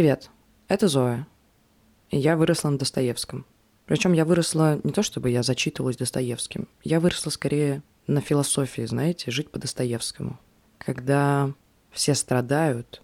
Привет, 0.00 0.30
это 0.68 0.88
Зоя. 0.88 1.26
И 2.08 2.16
я 2.16 2.38
выросла 2.38 2.70
на 2.70 2.78
Достоевском. 2.78 3.44
Причем 3.84 4.14
я 4.14 4.24
выросла 4.24 4.80
не 4.82 4.92
то, 4.92 5.02
чтобы 5.02 5.28
я 5.28 5.42
зачитывалась 5.42 5.98
Достоевским. 5.98 6.68
Я 6.82 7.00
выросла 7.00 7.28
скорее 7.28 7.82
на 8.06 8.22
философии, 8.22 8.86
знаете, 8.86 9.30
жить 9.30 9.50
по 9.50 9.58
Достоевскому. 9.58 10.40
Когда 10.78 11.52
все 11.90 12.14
страдают 12.14 13.02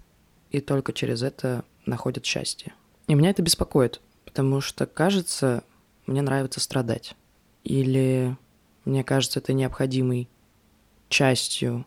и 0.51 0.63
только 0.63 0.95
через 0.95 1.23
это 1.23 1.67
находят 1.85 2.25
счастье. 2.25 2.73
И 3.09 3.15
меня 3.15 3.29
это 3.29 3.43
беспокоит, 3.43 4.01
потому 4.25 4.63
что, 4.63 4.87
кажется, 4.87 5.65
мне 6.07 6.23
нравится 6.23 6.61
страдать. 6.61 7.15
Или 7.63 8.39
мне 8.87 9.05
кажется, 9.05 9.41
это 9.41 9.53
необходимой 9.53 10.31
частью 11.11 11.85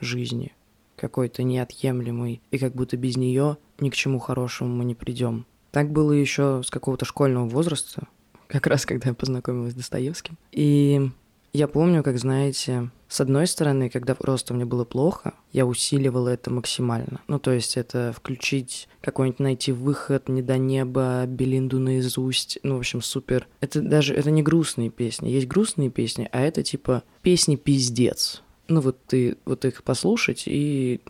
жизни, 0.00 0.54
какой-то 0.96 1.42
неотъемлемой, 1.42 2.40
и 2.50 2.58
как 2.58 2.74
будто 2.74 2.96
без 2.96 3.16
нее 3.16 3.58
ни 3.78 3.90
к 3.90 3.94
чему 3.94 4.18
хорошему 4.18 4.74
мы 4.74 4.84
не 4.84 4.94
придем. 4.94 5.46
Так 5.70 5.90
было 5.90 6.12
еще 6.12 6.62
с 6.64 6.70
какого-то 6.70 7.04
школьного 7.04 7.48
возраста, 7.48 8.08
как 8.46 8.66
раз 8.66 8.86
когда 8.86 9.10
я 9.10 9.14
познакомилась 9.14 9.72
с 9.72 9.76
Достоевским. 9.76 10.38
И 10.52 11.10
я 11.52 11.68
помню, 11.68 12.02
как, 12.02 12.18
знаете, 12.18 12.90
с 13.08 13.20
одной 13.20 13.46
стороны, 13.46 13.88
когда 13.88 14.14
просто 14.14 14.52
мне 14.52 14.64
было 14.64 14.84
плохо, 14.84 15.32
я 15.52 15.64
усиливала 15.64 16.28
это 16.28 16.50
максимально. 16.50 17.22
Ну, 17.28 17.38
то 17.38 17.50
есть 17.50 17.76
это 17.78 18.12
включить 18.14 18.88
какой-нибудь 19.00 19.40
найти 19.40 19.72
выход, 19.72 20.28
не 20.28 20.42
до 20.42 20.58
неба, 20.58 21.24
Белинду 21.26 21.78
наизусть. 21.78 22.58
Ну, 22.62 22.76
в 22.76 22.78
общем, 22.80 23.00
супер. 23.00 23.48
Это 23.60 23.80
даже, 23.80 24.12
это 24.14 24.30
не 24.30 24.42
грустные 24.42 24.90
песни. 24.90 25.28
Есть 25.28 25.46
грустные 25.46 25.88
песни, 25.88 26.28
а 26.30 26.40
это 26.40 26.62
типа 26.62 27.04
песни 27.22 27.56
пиздец. 27.56 28.42
Ну, 28.68 28.80
вот 28.80 28.98
ты, 29.06 29.38
вот 29.44 29.64
их 29.64 29.82
послушать 29.82 30.44
и 30.46 31.00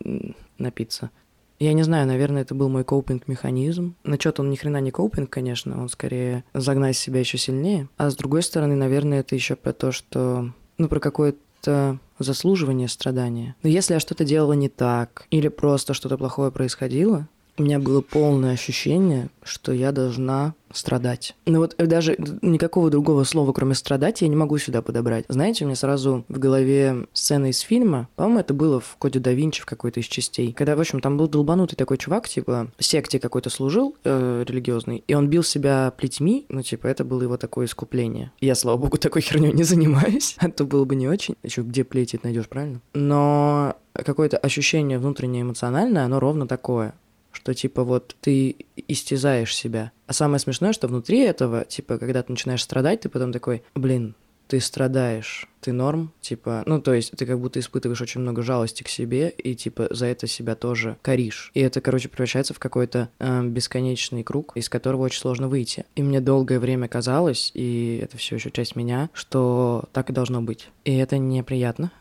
напиться. 0.59 1.11
Я 1.59 1.73
не 1.73 1.83
знаю, 1.83 2.07
наверное, 2.07 2.43
это 2.43 2.55
был 2.55 2.69
мой 2.69 2.85
коупинг-механизм. 2.85 3.95
На 4.05 4.21
что-то 4.21 4.43
он 4.43 4.51
ни 4.51 4.57
хрена 4.57 4.81
не 4.81 4.91
коупинг, 4.91 5.31
конечно, 5.31 5.81
он 5.81 5.89
скорее 5.89 6.45
загнать 6.53 6.97
себя 6.97 7.21
еще 7.21 7.39
сильнее. 7.39 7.89
А 7.97 8.11
с 8.11 8.17
другой 8.17 8.43
стороны, 8.43 8.75
наверное, 8.75 9.21
это 9.21 9.35
еще 9.35 9.57
про 9.57 9.73
то, 9.73 9.91
что 9.91 10.53
ну, 10.77 10.89
про 10.89 11.01
какое-то 11.01 11.99
заслуживание 12.19 12.89
страдания. 12.89 13.57
Но 13.63 13.71
если 13.71 13.95
я 13.95 14.01
что-то 14.01 14.25
делала 14.25 14.53
не 14.53 14.69
так, 14.69 15.27
или 15.31 15.49
просто 15.49 15.95
что-то 15.95 16.19
плохое 16.19 16.53
происходило, 16.53 17.29
у 17.59 17.63
меня 17.63 17.79
было 17.79 18.01
полное 18.01 18.53
ощущение, 18.53 19.29
что 19.43 19.73
я 19.73 19.93
должна 19.93 20.55
страдать. 20.73 21.35
Ну 21.47 21.61
вот 21.61 21.77
даже 21.79 22.17
никакого 22.43 22.91
другого 22.91 23.25
слова, 23.25 23.53
кроме 23.53 23.75
страдать, 23.75 24.23
я 24.23 24.29
не 24.29 24.37
могу 24.37 24.59
сюда 24.59 24.83
подобрать. 24.83 25.25
Знаете, 25.29 25.65
у 25.65 25.69
меня 25.69 25.77
сразу 25.77 26.25
в 26.29 26.39
голове 26.39 27.07
сцена 27.13 27.51
из 27.51 27.61
фильма, 27.61 28.09
по-моему, 28.17 28.41
это 28.41 28.53
было 28.53 28.81
в 28.81 28.97
Коде 28.99 29.21
да 29.21 29.33
Винчи 29.33 29.63
в 29.63 29.67
какой-то 29.67 30.01
из 30.01 30.07
частей, 30.07 30.53
когда, 30.53 30.77
в 30.77 30.81
общем, 30.81 31.01
там 31.01 31.17
был 31.17 31.29
долбанутый 31.29 31.77
такой 31.77 31.99
чувак, 31.99 32.29
типа, 32.29 32.69
секте 32.79 33.19
какой-то 33.19 33.49
служил 33.49 33.97
э, 34.05 34.45
религиозный, 34.47 35.03
и 35.07 35.15
он 35.15 35.29
бил 35.29 35.43
себя 35.43 35.93
плетьми, 35.97 36.47
ну, 36.49 36.63
типа, 36.63 36.87
это 36.89 37.05
было 37.05 37.23
его 37.23 37.37
такое 37.37 37.67
искупление. 37.67 38.33
Я, 38.41 38.55
слава 38.55 38.77
богу, 38.77 38.99
такой 38.99 39.23
херню 39.23 39.53
не 39.53 39.63
занимаюсь, 39.63 40.35
а 40.39 40.51
то 40.51 40.65
было 40.65 40.85
бы 40.85 40.95
не 40.95 41.09
очень. 41.09 41.37
Еще 41.43 41.63
где 41.63 41.85
плети 41.85 42.19
найдешь, 42.23 42.49
правильно? 42.49 42.81
Но 42.93 43.77
какое-то 43.93 44.37
ощущение 44.37 44.99
внутреннее 44.99 45.43
эмоциональное, 45.43 46.05
оно 46.05 46.21
ровно 46.21 46.47
такое 46.47 46.95
что 47.37 47.55
типа 47.55 47.85
вот 47.85 48.17
ты 48.23 48.57
истязаешь 48.89 49.55
себя. 49.55 49.93
А 50.07 50.13
самое 50.15 50.39
смешное, 50.39 50.73
что 50.73 50.89
внутри 50.89 51.21
этого, 51.21 51.65
типа, 51.67 51.99
когда 51.99 52.23
ты 52.23 52.33
начинаешь 52.33 52.63
страдать, 52.63 53.03
ты 53.03 53.11
потом 53.11 53.33
такой, 53.33 53.63
блин, 53.75 54.15
ты 54.49 54.61
страдаешь, 54.61 55.49
ты 55.61 55.73
норм, 55.73 56.13
типа, 56.21 56.63
ну, 56.67 56.81
то 56.81 56.95
есть 56.95 57.11
ты 57.11 57.27
как 57.27 57.39
будто 57.39 57.61
испытываешь 57.61 58.01
очень 58.01 58.23
много 58.23 58.43
жалости 58.43 58.83
к 58.83 58.89
себе 58.89 59.29
и, 59.29 59.55
типа, 59.55 59.89
за 59.91 60.07
это 60.07 60.27
себя 60.27 60.55
тоже 60.55 60.97
коришь. 61.03 61.51
И 61.53 61.61
это, 61.61 61.81
короче, 61.81 62.09
превращается 62.09 62.55
в 62.55 62.59
какой-то 62.59 63.11
э, 63.19 63.43
бесконечный 63.45 64.23
круг, 64.23 64.57
из 64.57 64.69
которого 64.69 65.03
очень 65.03 65.21
сложно 65.21 65.49
выйти. 65.49 65.85
И 65.95 66.03
мне 66.03 66.21
долгое 66.21 66.59
время 66.59 66.89
казалось, 66.89 67.51
и 67.53 68.01
это 68.03 68.17
все 68.17 68.37
еще 68.37 68.51
часть 68.51 68.77
меня, 68.77 69.11
что 69.13 69.85
так 69.93 70.09
и 70.09 70.13
должно 70.15 70.41
быть. 70.41 70.69
И 70.85 70.97
это 70.97 71.19
неприятно. 71.19 71.93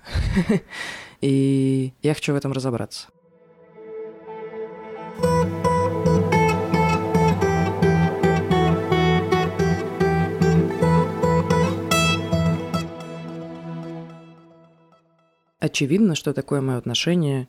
И 1.21 1.93
я 2.03 2.13
хочу 2.13 2.33
в 2.33 2.35
этом 2.35 2.51
разобраться. 2.51 3.07
Очевидно, 15.65 16.13
что 16.13 16.31
такое 16.31 16.61
мое 16.61 16.77
отношение 16.77 17.47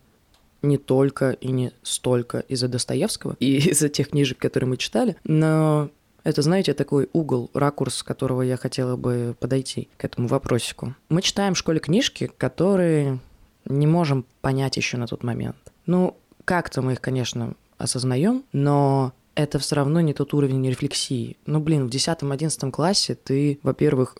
не 0.63 0.79
только 0.79 1.33
и 1.33 1.51
не 1.51 1.71
столько 1.83 2.39
из-за 2.39 2.67
Достоевского 2.67 3.35
и 3.39 3.57
из-за 3.69 3.89
тех 3.89 4.09
книжек, 4.09 4.39
которые 4.39 4.67
мы 4.67 4.77
читали, 4.77 5.17
но 5.23 5.91
это, 6.23 6.41
знаете, 6.41 6.73
такой 6.73 7.09
угол, 7.13 7.51
ракурс, 7.53 7.97
с 7.97 8.03
которого 8.03 8.41
я 8.41 8.57
хотела 8.57 8.95
бы 8.95 9.35
подойти 9.39 9.87
к 9.97 10.03
этому 10.05 10.27
вопросику. 10.27 10.95
Мы 11.09 11.21
читаем 11.21 11.53
в 11.53 11.59
школе 11.59 11.79
книжки, 11.79 12.31
которые 12.39 13.19
не 13.65 13.85
можем 13.85 14.25
понять 14.41 14.77
еще 14.77 14.97
на 14.97 15.05
тот 15.05 15.23
момент. 15.23 15.57
Ну, 15.85 16.17
как-то 16.43 16.81
мы 16.81 16.93
их, 16.93 17.01
конечно, 17.01 17.53
осознаем, 17.77 18.43
но 18.51 19.13
это 19.35 19.59
все 19.59 19.75
равно 19.75 20.01
не 20.01 20.15
тот 20.15 20.33
уровень 20.33 20.67
рефлексии. 20.67 21.37
Ну, 21.45 21.59
блин, 21.59 21.87
в 21.87 21.91
10-11 21.91 22.71
классе 22.71 23.13
ты, 23.13 23.59
во-первых, 23.61 24.15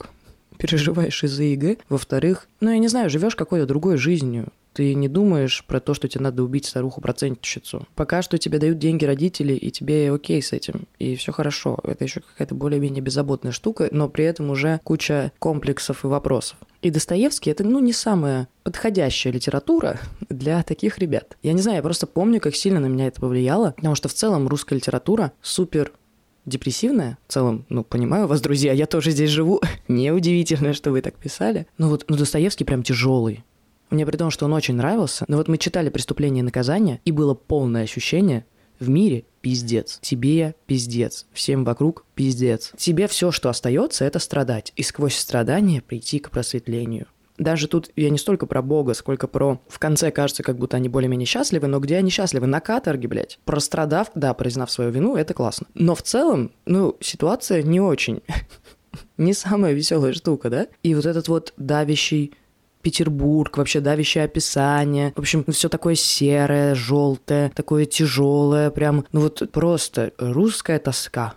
переживаешь 0.57 1.23
из-за 1.23 1.44
ЕГЭ. 1.44 1.78
Во-вторых, 1.90 2.47
ну, 2.59 2.72
я 2.72 2.78
не 2.78 2.88
знаю, 2.88 3.09
живешь 3.09 3.35
какой-то 3.35 3.66
другой 3.66 3.97
жизнью. 3.97 4.50
Ты 4.78 4.94
не 4.94 5.07
думаешь 5.07 5.63
про 5.66 5.79
то, 5.79 5.95
что 5.95 6.07
тебе 6.07 6.23
надо 6.23 6.44
убить 6.44 6.68
старуху-процентщицу. 6.68 7.88
Пока 7.95 8.22
что 8.22 8.38
тебе 8.38 8.59
дают 8.59 8.78
деньги 8.78 9.06
родители, 9.06 9.53
и 9.53 9.72
тебе 9.72 10.12
окей 10.12 10.40
с 10.40 10.53
этим, 10.53 10.84
и 11.00 11.16
все 11.16 11.31
хорошо. 11.31 11.79
Это 11.84 12.03
еще 12.03 12.22
какая-то 12.22 12.53
более-менее 12.53 13.01
беззаботная 13.01 13.51
штука, 13.51 13.88
но 13.90 14.07
при 14.07 14.25
этом 14.25 14.51
уже 14.51 14.79
куча 14.84 15.31
комплексов 15.40 16.06
и 16.06 16.07
вопросов. 16.07 16.59
И 16.84 16.91
Достоевский 16.91 17.50
это, 17.50 17.63
ну, 17.63 17.79
не 17.79 17.91
самая 17.91 18.50
подходящая 18.62 19.34
литература 19.34 20.00
для 20.29 20.62
таких 20.62 21.00
ребят. 21.00 21.38
Я 21.41 21.53
не 21.53 21.62
знаю, 21.63 21.78
я 21.78 21.81
просто 21.81 22.06
помню, 22.06 22.39
как 22.39 22.56
сильно 22.56 22.79
на 22.79 22.85
меня 22.85 23.07
это 23.07 23.19
повлияло, 23.19 23.74
потому 23.78 23.95
что 23.95 24.09
в 24.09 24.13
целом 24.13 24.47
русская 24.47 24.75
литература 24.75 25.31
супер 25.41 25.91
депрессивная. 26.47 27.19
В 27.28 27.34
целом, 27.34 27.66
ну, 27.69 27.84
понимаю 27.84 28.25
вас, 28.28 28.41
друзья, 28.41 28.74
я 28.74 28.88
тоже 28.88 29.12
здесь 29.12 29.30
живу. 29.30 29.62
Неудивительно, 29.88 30.74
что 30.74 30.90
вы 30.90 31.02
так 31.02 31.16
писали. 31.16 31.68
Ну 31.78 31.90
вот, 31.90 32.06
ну 32.08 32.18
Достоевский 32.18 32.63
прям 32.63 32.81
тяжелый. 32.81 33.44
Мне 33.91 34.06
при 34.06 34.18
том, 34.18 34.31
что 34.31 34.46
он 34.46 34.53
очень 34.53 34.75
нравился, 34.75 35.24
но 35.28 35.38
вот 35.38 35.47
мы 35.47 35.57
читали 35.57 35.90
«Преступление 35.90 36.41
и 36.41 36.46
наказание», 36.46 37.00
и 37.06 37.12
было 37.12 37.34
полное 37.36 37.84
ощущение, 37.84 38.46
в 38.80 38.90
мире 38.90 39.25
пиздец. 39.41 40.00
Тебе 40.02 40.56
пиздец. 40.66 41.25
Всем 41.31 41.63
вокруг 41.63 42.06
пиздец. 42.16 42.72
Тебе 42.78 43.07
все, 43.07 43.31
что 43.31 43.50
остается, 43.50 44.06
это 44.06 44.19
страдать. 44.19 44.74
И 44.75 44.84
сквозь 44.84 45.16
страдания 45.16 45.81
прийти 45.81 46.19
к 46.19 46.30
просветлению. 46.30 47.07
Даже 47.38 47.68
тут 47.68 47.92
я 47.96 48.09
не 48.09 48.18
столько 48.18 48.46
про 48.46 48.62
Бога, 48.62 48.94
сколько 48.94 49.28
про... 49.28 49.62
В 49.68 49.80
конце 49.80 50.12
кажется, 50.12 50.44
как 50.44 50.57
будто 50.57 50.78
они 50.78 50.89
более-менее 50.89 51.25
счастливы, 51.25 51.68
но 51.68 51.80
где 51.80 51.98
они 51.98 52.10
счастливы? 52.10 52.48
На 52.48 52.60
каторге, 52.60 53.07
блядь. 53.07 53.39
Прострадав, 53.45 54.10
да, 54.16 54.34
признав 54.34 54.72
свою 54.72 54.92
вину, 54.92 55.16
это 55.16 55.34
классно. 55.34 55.68
Но 55.75 55.94
в 55.94 56.01
целом, 56.01 56.51
ну, 56.66 56.98
ситуация 57.00 57.62
не 57.62 57.80
очень. 57.80 58.22
не 59.18 59.34
самая 59.34 59.74
веселая 59.74 60.13
штука, 60.13 60.50
да? 60.50 60.68
И 60.84 60.95
вот 60.95 61.06
этот 61.06 61.28
вот 61.28 61.54
давящий 61.57 62.34
Петербург, 62.81 63.57
вообще 63.57 63.81
давящее 63.81 64.24
описание. 64.24 65.12
В 65.16 65.19
общем, 65.19 65.44
все 65.50 65.68
такое 65.68 65.95
серое, 65.95 66.74
желтое, 66.74 67.51
такое 67.54 67.86
тяжелое, 67.86 68.69
прям, 68.72 69.06
ну 69.12 69.22
вот 69.22 69.50
просто 69.51 70.13
русская 70.18 70.80
тоска 70.80 71.33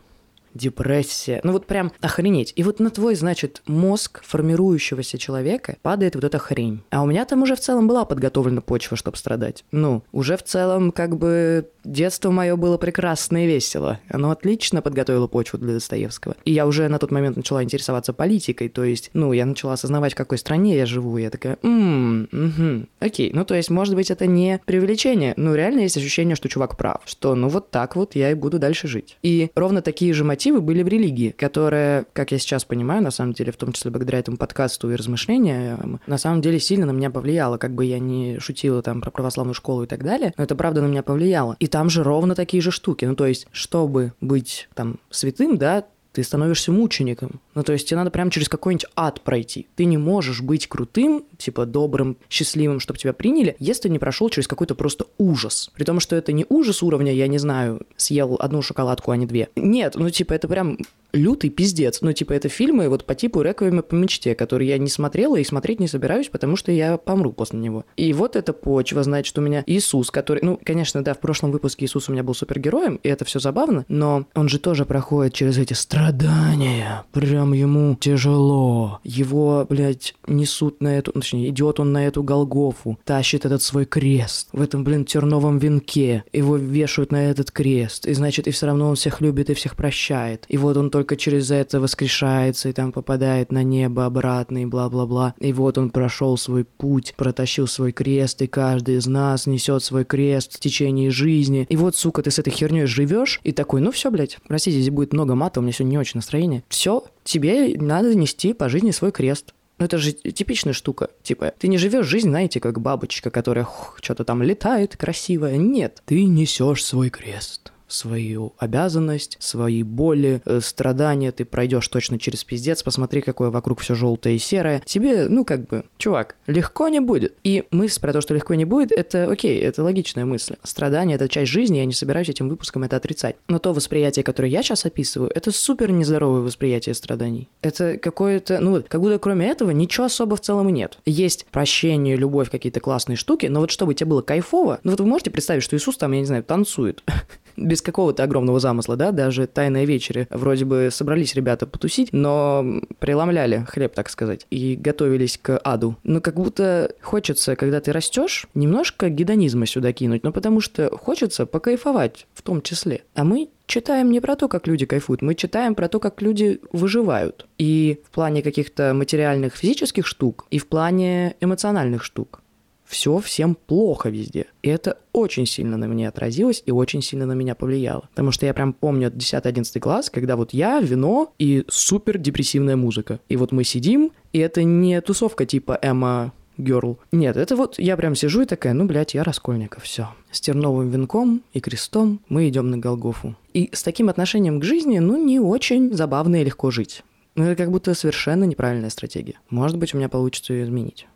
депрессия. 0.55 1.41
Ну 1.45 1.53
вот 1.53 1.67
прям 1.67 1.93
охренеть. 2.01 2.53
И 2.57 2.63
вот 2.63 2.81
на 2.81 2.91
твой, 2.91 3.15
значит, 3.15 3.63
мозг 3.67 4.23
формирующегося 4.25 5.19
человека 5.19 5.77
падает 5.83 6.15
вот 6.15 6.25
эта 6.25 6.39
хрень. 6.39 6.83
А 6.91 7.03
у 7.03 7.07
меня 7.07 7.25
там 7.25 7.43
уже 7.43 7.57
в 7.57 7.61
целом 7.61 7.89
была 7.89 8.05
подготовлена 8.05 8.61
почва, 8.61 8.97
чтобы 8.97 9.17
страдать. 9.17 9.65
Ну, 9.73 10.03
уже 10.13 10.37
в 10.37 10.43
целом 10.43 10.93
как 10.93 11.17
бы 11.17 11.69
детство 11.85 12.31
мое 12.31 12.57
было 12.57 12.77
прекрасно 12.77 13.45
и 13.45 13.47
весело. 13.47 14.01
Оно 14.09 14.31
отлично 14.31 14.83
подготовило 14.83 15.27
почву 15.27 15.59
для 15.59 15.75
Достоевского. 15.75 16.37
И 16.45 16.53
я 16.53 16.67
уже 16.67 16.89
на 16.89 16.99
тот 16.99 17.11
момент 17.11 17.37
начала 17.37 17.63
интересоваться 17.63 18.13
политикой, 18.13 18.69
то 18.69 18.85
есть, 18.85 19.11
ну, 19.15 19.33
я 19.33 19.47
начала 19.47 19.75
осознавать, 19.75 20.13
в 20.13 20.17
какой 20.17 20.39
стране 20.39 20.77
я 20.77 20.87
живу. 20.87 21.17
И 21.19 21.23
я 21.23 21.31
такая, 21.31 21.59
ммм, 21.63 22.29
угу, 22.33 22.87
окей. 23.01 23.31
Ну, 23.33 23.45
то 23.45 23.55
есть, 23.55 23.71
может 23.71 23.95
быть, 23.95 24.11
это 24.11 24.27
не 24.27 24.61
преувеличение. 24.65 25.35
Ну, 25.37 25.55
реально 25.55 25.81
есть 25.81 25.97
ощущение, 25.97 26.37
что 26.37 26.49
чувак 26.49 26.77
прав. 26.77 27.03
Что, 27.07 27.35
ну, 27.35 27.49
вот 27.49 27.71
так 27.71 27.97
вот 27.97 28.15
я 28.15 28.31
и 28.31 28.35
буду 28.35 28.59
дальше 28.59 28.89
жить. 28.89 29.17
И 29.23 29.51
ровно 29.55 29.83
такие 29.83 30.13
же 30.13 30.25
мотивы 30.25 30.40
мотивы 30.41 30.63
были 30.63 30.83
в 30.83 30.89
религии, 30.89 31.35
которая, 31.37 32.07
как 32.15 32.33
я 32.33 32.39
сейчас 32.39 32.65
понимаю, 32.65 33.03
на 33.03 33.11
самом 33.11 33.35
деле, 33.35 33.53
в 33.53 33.59
том 33.59 33.75
числе 33.75 33.91
благодаря 33.91 34.21
этому 34.21 34.39
подкасту 34.39 34.91
и 34.91 34.95
размышлениям, 34.97 36.01
на 36.07 36.17
самом 36.17 36.41
деле 36.41 36.59
сильно 36.59 36.87
на 36.87 36.93
меня 36.93 37.11
повлияло. 37.11 37.59
Как 37.59 37.75
бы 37.75 37.85
я 37.85 37.99
не 37.99 38.39
шутила 38.39 38.81
там 38.81 39.03
про 39.03 39.11
православную 39.11 39.53
школу 39.53 39.83
и 39.83 39.87
так 39.87 40.03
далее, 40.03 40.33
но 40.39 40.45
это 40.45 40.57
правда 40.57 40.81
на 40.81 40.87
меня 40.87 41.03
повлияло. 41.03 41.57
И 41.59 41.67
там 41.67 41.91
же 41.91 42.03
ровно 42.03 42.35
такие 42.35 42.63
же 42.63 42.71
штуки. 42.71 43.05
Ну, 43.05 43.17
то 43.17 43.27
есть, 43.27 43.49
чтобы 43.53 44.15
быть 44.23 44.71
там 44.73 44.99
святым, 45.11 45.59
да, 45.59 45.85
ты 46.13 46.23
становишься 46.23 46.73
мучеником. 46.73 47.41
Ну, 47.55 47.63
то 47.63 47.73
есть 47.73 47.89
тебе 47.89 47.99
надо 47.99 48.11
прям 48.11 48.31
через 48.31 48.49
какой-нибудь 48.49 48.87
ад 48.97 49.21
пройти. 49.21 49.67
Ты 49.77 49.85
не 49.85 49.99
можешь 49.99 50.41
быть 50.41 50.67
крутым, 50.67 51.25
типа 51.37 51.67
добрым, 51.67 52.17
счастливым, 52.29 52.81
чтобы 52.81 52.99
тебя 52.99 53.13
приняли, 53.13 53.57
если 53.59 53.89
не 53.89 53.99
прошел 53.99 54.29
через 54.29 54.49
какой-то 54.49 54.75
просто 54.75 55.07
ужас. 55.19 55.71
При 55.75 55.85
том, 55.85 56.01
что 56.01 56.17
это 56.17 56.33
не 56.33 56.47
ужас 56.49 56.83
уровня, 56.83 57.13
я 57.13 57.29
не 57.29 57.39
знаю, 57.39 57.83
съел 57.97 58.37
одну 58.39 58.63
шоколадку, 58.63 59.11
а 59.11 59.17
не 59.17 59.27
две. 59.27 59.49
Нет, 59.57 59.95
ну, 59.97 60.11
типа, 60.11 60.33
это 60.33 60.49
прям 60.49 60.79
лютый 61.13 61.51
пиздец. 61.51 62.01
Ну, 62.01 62.13
типа, 62.13 62.33
это 62.33 62.49
фильмы 62.49 62.89
вот 62.89 63.05
по 63.05 63.15
типу 63.15 63.43
«Реквиема 63.43 63.83
по 63.83 63.95
мечте», 63.95 64.35
которые 64.35 64.69
я 64.71 64.79
не 64.79 64.89
смотрела 64.89 65.37
и 65.37 65.45
смотреть 65.45 65.81
не 65.81 65.89
собираюсь, 65.89 66.29
потому 66.29 66.57
что 66.57 66.73
я 66.73 66.97
помру 66.97 67.33
после 67.33 67.59
него. 67.59 67.85
И 67.97 68.13
вот 68.13 68.37
эта 68.37 68.53
почва, 68.53 69.03
значит, 69.03 69.37
у 69.39 69.41
меня 69.41 69.65
Иисус, 69.67 70.11
который... 70.11 70.41
Ну, 70.43 70.59
конечно, 70.63 71.03
да, 71.03 71.15
в 71.15 71.21
прошлом 71.21 71.53
выпуске 71.53 71.87
Иисус 71.87 72.09
у 72.09 72.13
меня 72.13 72.23
был 72.23 72.35
супергероем, 72.35 73.01
и 73.03 73.09
это 73.09 73.25
все 73.25 73.39
забавно, 73.39 73.85
но 73.89 74.27
он 74.35 74.49
же 74.49 74.59
тоже 74.59 74.85
проходит 74.85 75.35
через 75.35 75.59
эти 75.59 75.75
страдания. 76.01 77.05
Прям 77.13 77.53
ему 77.53 77.95
тяжело. 77.95 79.01
Его, 79.05 79.67
блядь, 79.69 80.15
несут 80.27 80.81
на 80.81 80.97
эту... 80.97 81.13
Точнее, 81.13 81.51
идет 81.51 81.79
он 81.79 81.93
на 81.93 82.07
эту 82.07 82.23
Голгофу, 82.23 82.99
тащит 83.05 83.45
этот 83.45 83.63
свой 83.63 83.85
крест 83.85 84.49
в 84.53 84.63
этом, 84.63 84.83
блин, 84.83 85.05
терновом 85.05 85.59
венке. 85.59 86.25
Его 86.33 86.57
вешают 86.57 87.13
на 87.13 87.31
этот 87.31 87.51
крест. 87.51 88.07
И, 88.07 88.15
значит, 88.15 88.49
и 88.49 88.51
все 88.51 88.67
равно 88.67 88.89
он 88.89 88.97
всех 88.97 89.21
любит 89.21 89.51
и 89.51 89.55
всех 89.55 89.77
прощает. 89.77 90.47
И 90.49 90.57
вот 90.57 90.79
он 90.79 90.91
только 90.91 91.17
через 91.17 91.51
это 91.51 91.81
воскрешается 91.81 92.71
и 92.71 92.73
там 92.73 92.93
попадает 92.93 93.53
на 93.53 93.63
небо 93.63 94.07
обратно 94.07 94.63
и 94.63 94.67
бла-бла-бла. 94.67 95.35
И 95.39 95.53
вот 95.53 95.77
он 95.77 95.91
прошел 95.91 96.39
свой 96.39 96.65
путь, 96.65 97.13
протащил 97.17 97.67
свой 97.67 97.93
крест, 97.93 98.41
и 98.41 98.47
каждый 98.47 98.97
из 98.97 99.07
нас 99.07 99.47
несет 99.47 99.83
свой 99.83 100.05
крест 100.05 100.57
в 100.57 100.61
течение 100.61 101.11
жизни. 101.11 101.67
И 101.69 101.77
вот, 101.77 101.95
сука, 101.95 102.23
ты 102.23 102.31
с 102.31 102.39
этой 102.39 102.53
херней 102.53 102.87
живешь 102.87 103.41
и 103.45 103.53
такой, 103.53 103.83
ну 103.83 103.91
все, 103.91 104.11
блядь, 104.11 104.39
простите, 104.49 104.81
здесь 104.81 104.91
будет 104.91 105.13
много 105.13 105.35
мата, 105.35 105.61
у 105.61 105.63
меня 105.63 105.73
сегодня 105.73 105.90
не 105.91 105.99
очень 105.99 106.19
настроение. 106.19 106.63
Все, 106.69 107.05
тебе 107.25 107.77
надо 107.77 108.15
нести 108.15 108.55
по 108.55 108.69
жизни 108.69 108.91
свой 108.91 109.13
крест. 109.13 109.53
Ну, 109.79 109.85
это 109.87 109.99
же 109.99 110.13
типичная 110.13 110.73
штука. 110.73 111.11
Типа, 111.23 111.53
ты 111.59 111.69
не 111.69 111.79
живешь 111.79 112.07
жизнь, 112.07 112.29
знаете, 112.29 112.61
как 112.61 112.81
бабочка, 112.81 113.31
которая 113.31 113.67
что-то 114.01 114.25
там 114.25 114.43
летает 114.43 114.97
красивая. 114.97 115.57
Нет, 115.57 116.03
ты 116.05 116.25
несешь 116.25 116.85
свой 116.85 117.11
крест 117.11 117.70
свою 117.91 118.55
обязанность, 118.59 119.37
свои 119.41 119.83
боли, 119.83 120.43
э, 120.45 120.61
страдания, 120.61 121.33
ты 121.33 121.45
пройдешь 121.45 121.87
точно 121.89 122.19
через 122.19 122.45
пиздец, 122.45 122.83
посмотри, 122.83 123.21
какое 123.21 123.51
вокруг 123.51 123.81
все 123.81 123.95
желтое 123.95 124.37
и 124.37 124.39
серое. 124.39 124.83
Тебе, 124.85 125.29
ну, 125.29 125.45
как 125.45 125.67
бы, 125.67 125.85
чувак, 125.99 126.37
легко 126.47 126.89
не 126.89 127.01
будет. 127.01 127.35
И 127.45 127.65
мысль 127.71 128.01
про 128.01 128.13
то, 128.13 128.21
что 128.21 128.35
легко 128.35 128.55
не 128.55 128.65
будет, 128.65 128.93
это 128.93 129.31
окей, 129.31 129.61
это 129.61 129.83
логичная 129.83 130.25
мысль. 130.25 130.57
Страдания— 130.63 131.15
это 131.17 131.29
часть 131.29 131.51
жизни, 131.51 131.79
я 131.79 131.85
не 131.85 131.93
собираюсь 131.93 132.29
этим 132.29 132.49
выпуском 132.49 132.83
это 132.85 132.97
отрицать. 132.97 133.37
Но 133.49 133.59
то 133.59 133.73
восприятие, 133.73 134.23
которое 134.23 134.49
я 134.49 134.63
сейчас 134.63 134.85
описываю, 134.87 135.31
это 135.35 135.51
супер 135.53 135.91
нездоровое 135.91 136.41
восприятие 136.41 136.95
страданий. 136.95 137.49
Это 137.63 137.99
какое-то, 137.99 138.59
ну, 138.61 138.83
как 138.87 139.01
будто 139.01 139.19
кроме 139.19 139.49
этого 139.49 139.71
ничего 139.71 140.07
особо 140.07 140.37
в 140.37 140.41
целом 140.41 140.69
и 140.69 140.73
нет. 140.73 140.99
Есть 141.07 141.47
прощение, 141.51 142.17
любовь, 142.17 142.51
какие-то 142.51 142.81
классные 142.81 143.17
штуки, 143.17 143.47
но 143.47 143.61
вот 143.61 143.71
чтобы 143.71 143.95
тебе 143.95 144.11
было 144.11 144.23
кайфово, 144.23 144.81
ну 144.83 144.91
вот 144.93 145.01
вы 145.01 145.07
можете 145.07 145.31
представить, 145.31 145.63
что 145.63 145.77
Иисус 145.77 145.97
там, 145.97 146.13
я 146.13 146.21
не 146.21 146.27
знаю, 146.27 146.45
танцует. 146.45 147.03
без 147.57 147.83
какого-то 147.83 148.23
огромного 148.23 148.61
замысла, 148.61 148.97
да, 148.97 149.13
даже 149.13 149.47
«Тайная 149.47 149.85
вечеря». 149.85 150.27
Вроде 150.31 150.65
бы 150.65 150.89
собрались 150.91 151.35
ребята 151.35 151.67
потусить, 151.67 152.13
но 152.13 152.81
преломляли 152.99 153.67
хлеб, 153.69 153.95
так 153.95 154.11
сказать, 154.11 154.47
и 154.51 154.77
готовились 154.77 155.39
к 155.41 155.59
аду. 155.59 155.97
Но 156.03 156.21
как 156.21 156.35
будто 156.35 156.93
хочется, 157.03 157.57
когда 157.57 157.81
ты 157.81 157.93
растешь, 157.93 158.47
немножко 158.55 159.09
гедонизма 159.09 159.67
сюда 159.67 159.93
кинуть, 159.93 160.23
но 160.23 160.33
потому 160.33 160.61
что 160.61 160.91
хочется 160.97 161.47
покайфовать 161.47 162.27
в 162.35 162.43
том 162.43 162.63
числе. 162.63 163.03
А 163.15 163.25
мы 163.25 163.49
читаем 163.67 164.11
не 164.11 164.21
про 164.21 164.37
то, 164.37 164.49
как 164.49 164.67
люди 164.67 164.87
кайфуют, 164.87 165.23
мы 165.23 165.35
читаем 165.35 165.75
про 165.75 165.89
то, 165.89 166.01
как 166.01 166.21
люди 166.23 166.61
выживают. 166.73 167.47
И 167.59 168.01
в 168.05 168.11
плане 168.11 168.43
каких-то 168.43 168.95
материальных 168.95 169.55
физических 169.55 170.07
штук, 170.07 170.47
и 170.51 170.59
в 170.59 170.67
плане 170.67 171.37
эмоциональных 171.41 172.03
штук 172.03 172.41
все 172.91 173.19
всем 173.19 173.55
плохо 173.55 174.11
везде. 174.11 174.47
И 174.63 174.69
это 174.69 174.99
очень 175.13 175.47
сильно 175.47 175.77
на 175.77 175.85
меня 175.85 176.09
отразилось 176.09 176.63
и 176.67 176.73
очень 176.73 177.03
сильно 177.03 177.25
на 177.25 177.33
меня 177.33 177.55
повлияло. 177.55 178.09
Потому 178.11 178.33
что 178.33 178.47
я 178.47 178.53
прям 178.53 178.73
помню 178.73 179.11
10-11 179.11 179.79
класс, 179.79 180.11
когда 180.11 180.37
вот 180.37 180.53
я, 180.53 180.81
вино 180.81 181.33
и 181.39 181.65
супер 181.69 182.19
депрессивная 182.19 182.77
музыка. 182.77 183.21
И 183.29 183.37
вот 183.37 183.53
мы 183.53 183.63
сидим, 183.63 184.11
и 184.33 184.39
это 184.41 184.65
не 184.65 185.01
тусовка 185.01 185.47
типа 185.47 185.79
Эмма 185.81 186.33
Герл. 186.59 186.99
Нет, 187.13 187.37
это 187.37 187.57
вот 187.57 187.79
я 187.79 187.97
прям 187.97 188.15
сижу 188.15 188.43
и 188.43 188.45
такая, 188.45 188.75
ну, 188.75 188.85
блядь, 188.85 189.15
я 189.15 189.23
Раскольников, 189.23 189.85
все. 189.85 190.09
С 190.33 190.41
терновым 190.41 190.91
венком 190.91 191.43
и 191.53 191.61
крестом 191.61 192.21
мы 192.29 192.49
идем 192.49 192.71
на 192.71 192.79
Голгофу. 192.79 193.37
И 193.55 193.71
с 193.73 193.83
таким 193.83 194.09
отношением 194.09 194.61
к 194.61 194.65
жизни, 194.65 194.99
ну, 194.99 195.17
не 195.17 195.39
очень 195.39 195.95
забавно 195.95 196.43
и 196.43 196.45
легко 196.45 196.71
жить. 196.71 197.03
Ну, 197.37 197.45
это 197.45 197.57
как 197.57 197.71
будто 197.71 197.95
совершенно 197.95 198.45
неправильная 198.45 198.91
стратегия. 198.91 199.39
Может 199.49 199.79
быть, 199.79 199.95
у 199.95 199.97
меня 199.97 200.09
получится 200.09 200.53
ее 200.53 200.65
изменить. 200.65 201.07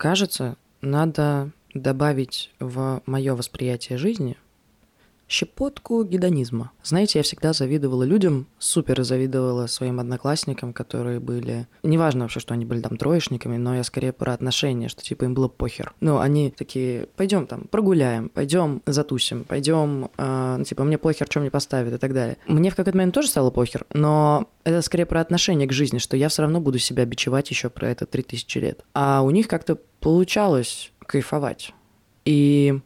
Кажется, 0.00 0.56
надо 0.80 1.50
добавить 1.74 2.54
в 2.58 3.02
мое 3.04 3.34
восприятие 3.34 3.98
жизни 3.98 4.38
щепотку 5.30 6.02
гедонизма. 6.02 6.72
Знаете, 6.82 7.20
я 7.20 7.22
всегда 7.22 7.52
завидовала 7.52 8.02
людям, 8.02 8.46
супер 8.58 9.02
завидовала 9.04 9.66
своим 9.68 10.00
одноклассникам, 10.00 10.72
которые 10.72 11.20
были... 11.20 11.68
Неважно 11.82 12.24
вообще, 12.24 12.40
что 12.40 12.52
они 12.54 12.64
были 12.64 12.80
там 12.80 12.96
троечниками, 12.96 13.56
но 13.56 13.76
я 13.76 13.84
скорее 13.84 14.12
про 14.12 14.34
отношения, 14.34 14.88
что 14.88 15.02
типа 15.02 15.24
им 15.24 15.34
было 15.34 15.46
похер. 15.46 15.94
Ну, 16.00 16.18
они 16.18 16.50
такие, 16.50 17.06
пойдем 17.16 17.46
там, 17.46 17.68
прогуляем, 17.70 18.28
пойдем 18.28 18.82
затусим, 18.86 19.44
пойдем, 19.44 20.10
э, 20.18 20.56
ну, 20.58 20.64
типа, 20.64 20.82
мне 20.82 20.98
похер, 20.98 21.28
что 21.30 21.40
мне 21.40 21.50
поставят 21.50 21.94
и 21.94 21.98
так 21.98 22.12
далее. 22.12 22.36
Мне 22.48 22.70
в 22.70 22.76
какой-то 22.76 22.96
момент 22.96 23.14
тоже 23.14 23.28
стало 23.28 23.50
похер, 23.50 23.86
но 23.92 24.48
это 24.64 24.82
скорее 24.82 25.06
про 25.06 25.20
отношение 25.20 25.68
к 25.68 25.72
жизни, 25.72 25.98
что 25.98 26.16
я 26.16 26.28
все 26.28 26.42
равно 26.42 26.60
буду 26.60 26.78
себя 26.80 27.04
бичевать 27.04 27.50
еще 27.50 27.70
про 27.70 27.88
это 27.88 28.04
3000 28.04 28.58
лет. 28.58 28.84
А 28.94 29.22
у 29.22 29.30
них 29.30 29.46
как-то 29.46 29.78
получалось 30.00 30.92
кайфовать. 31.06 31.72
И 32.24 32.80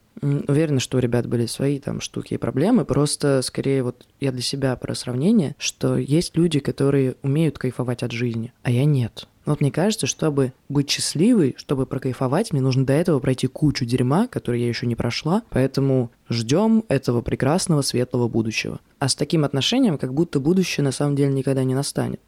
Уверена, 0.48 0.80
что 0.80 0.96
у 0.96 1.00
ребят 1.00 1.26
были 1.26 1.46
свои 1.46 1.78
там 1.78 2.00
штуки 2.00 2.34
и 2.34 2.38
проблемы, 2.38 2.84
просто 2.84 3.42
скорее 3.42 3.82
вот 3.82 4.06
я 4.20 4.32
для 4.32 4.40
себя 4.40 4.74
про 4.76 4.94
сравнение, 4.94 5.54
что 5.58 5.96
есть 5.96 6.36
люди, 6.36 6.60
которые 6.60 7.16
умеют 7.22 7.58
кайфовать 7.58 8.02
от 8.02 8.12
жизни, 8.12 8.52
а 8.62 8.70
я 8.70 8.86
нет. 8.86 9.28
Вот 9.44 9.60
мне 9.60 9.70
кажется, 9.70 10.06
чтобы 10.06 10.54
быть 10.70 10.88
счастливой, 10.88 11.54
чтобы 11.58 11.84
прокайфовать, 11.84 12.52
мне 12.52 12.62
нужно 12.62 12.86
до 12.86 12.94
этого 12.94 13.20
пройти 13.20 13.46
кучу 13.46 13.84
дерьма, 13.84 14.26
которые 14.26 14.62
я 14.62 14.68
еще 14.68 14.86
не 14.86 14.96
прошла, 14.96 15.42
поэтому 15.50 16.10
ждем 16.30 16.84
этого 16.88 17.20
прекрасного 17.20 17.82
светлого 17.82 18.28
будущего. 18.28 18.80
А 18.98 19.08
с 19.08 19.14
таким 19.14 19.44
отношением, 19.44 19.98
как 19.98 20.14
будто 20.14 20.40
будущее 20.40 20.82
на 20.82 20.92
самом 20.92 21.16
деле 21.16 21.32
никогда 21.32 21.62
не 21.64 21.74
настанет. 21.74 22.20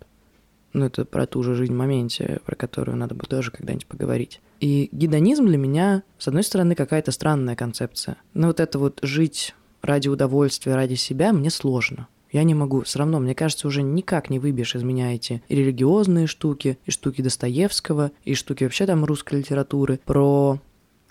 Ну, 0.77 0.85
это 0.85 1.07
про 1.07 1.27
ту 1.27 1.43
же 1.43 1.55
жизнь 1.55 1.73
в 1.73 1.77
моменте, 1.77 2.41
про 2.45 2.55
которую 2.55 2.99
надо 2.99 3.15
бы 3.15 3.25
тоже 3.25 3.51
когда-нибудь 3.51 3.87
поговорить. 3.87 4.43
И 4.61 4.91
гедонизм 4.93 5.47
для 5.47 5.57
меня, 5.57 6.03
с 6.19 6.29
одной 6.29 6.43
стороны, 6.43 6.75
какая-то 6.75 7.13
странная 7.13 7.57
концепция. 7.57 8.19
Но 8.35 8.49
вот 8.49 8.61
это 8.61 8.79
вот 8.79 8.99
жить 9.01 9.55
ради 9.81 10.09
удовольствия, 10.09 10.75
ради 10.75 10.93
себя, 10.93 11.33
мне 11.33 11.49
сложно. 11.49 12.09
Я 12.31 12.43
не 12.43 12.53
могу, 12.53 12.83
все 12.83 12.99
равно, 12.99 13.21
мне 13.21 13.35
кажется, 13.35 13.67
уже 13.67 13.81
никак 13.81 14.29
не 14.29 14.39
выбьешь 14.39 14.75
из 14.75 14.83
меня 14.83 15.15
эти 15.15 15.43
и 15.49 15.57
религиозные 15.57 16.27
штуки, 16.27 16.79
и 16.85 16.91
штуки 16.91 17.23
Достоевского, 17.23 18.11
и 18.25 18.35
штуки 18.35 18.65
вообще 18.65 18.85
там 18.85 19.03
русской 19.07 19.39
литературы, 19.39 19.99
про 20.05 20.61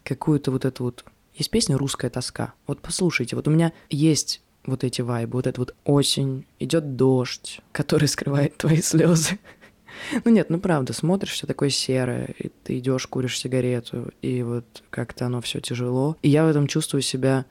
какую-то 0.03 0.51
вот 0.51 0.65
эту 0.65 0.83
вот... 0.83 1.05
Есть 1.33 1.49
песня 1.49 1.75
«Русская 1.75 2.11
тоска». 2.11 2.53
Вот 2.67 2.81
послушайте, 2.81 3.35
вот 3.35 3.47
у 3.47 3.51
меня 3.51 3.73
есть 3.89 4.43
вот 4.67 4.83
эти 4.83 5.01
вайбы, 5.01 5.33
вот 5.33 5.47
это 5.47 5.61
вот 5.61 5.75
осень, 5.83 6.45
идет 6.59 6.95
дождь, 6.95 7.61
который 7.71 8.07
скрывает 8.07 8.55
твои 8.57 8.81
слезы. 8.81 9.39
Ну 10.23 10.31
нет, 10.31 10.49
ну 10.49 10.59
правда, 10.59 10.93
смотришь, 10.93 11.31
все 11.31 11.47
такое 11.47 11.69
серое, 11.69 12.33
и 12.37 12.49
ты 12.63 12.79
идешь, 12.79 13.07
куришь 13.07 13.39
сигарету, 13.39 14.11
и 14.21 14.43
вот 14.43 14.83
как-то 14.89 15.25
оно 15.25 15.41
все 15.41 15.61
тяжело. 15.61 16.17
И 16.21 16.29
я 16.29 16.45
в 16.45 16.49
этом 16.49 16.67
чувствую 16.67 17.01
себя 17.01 17.45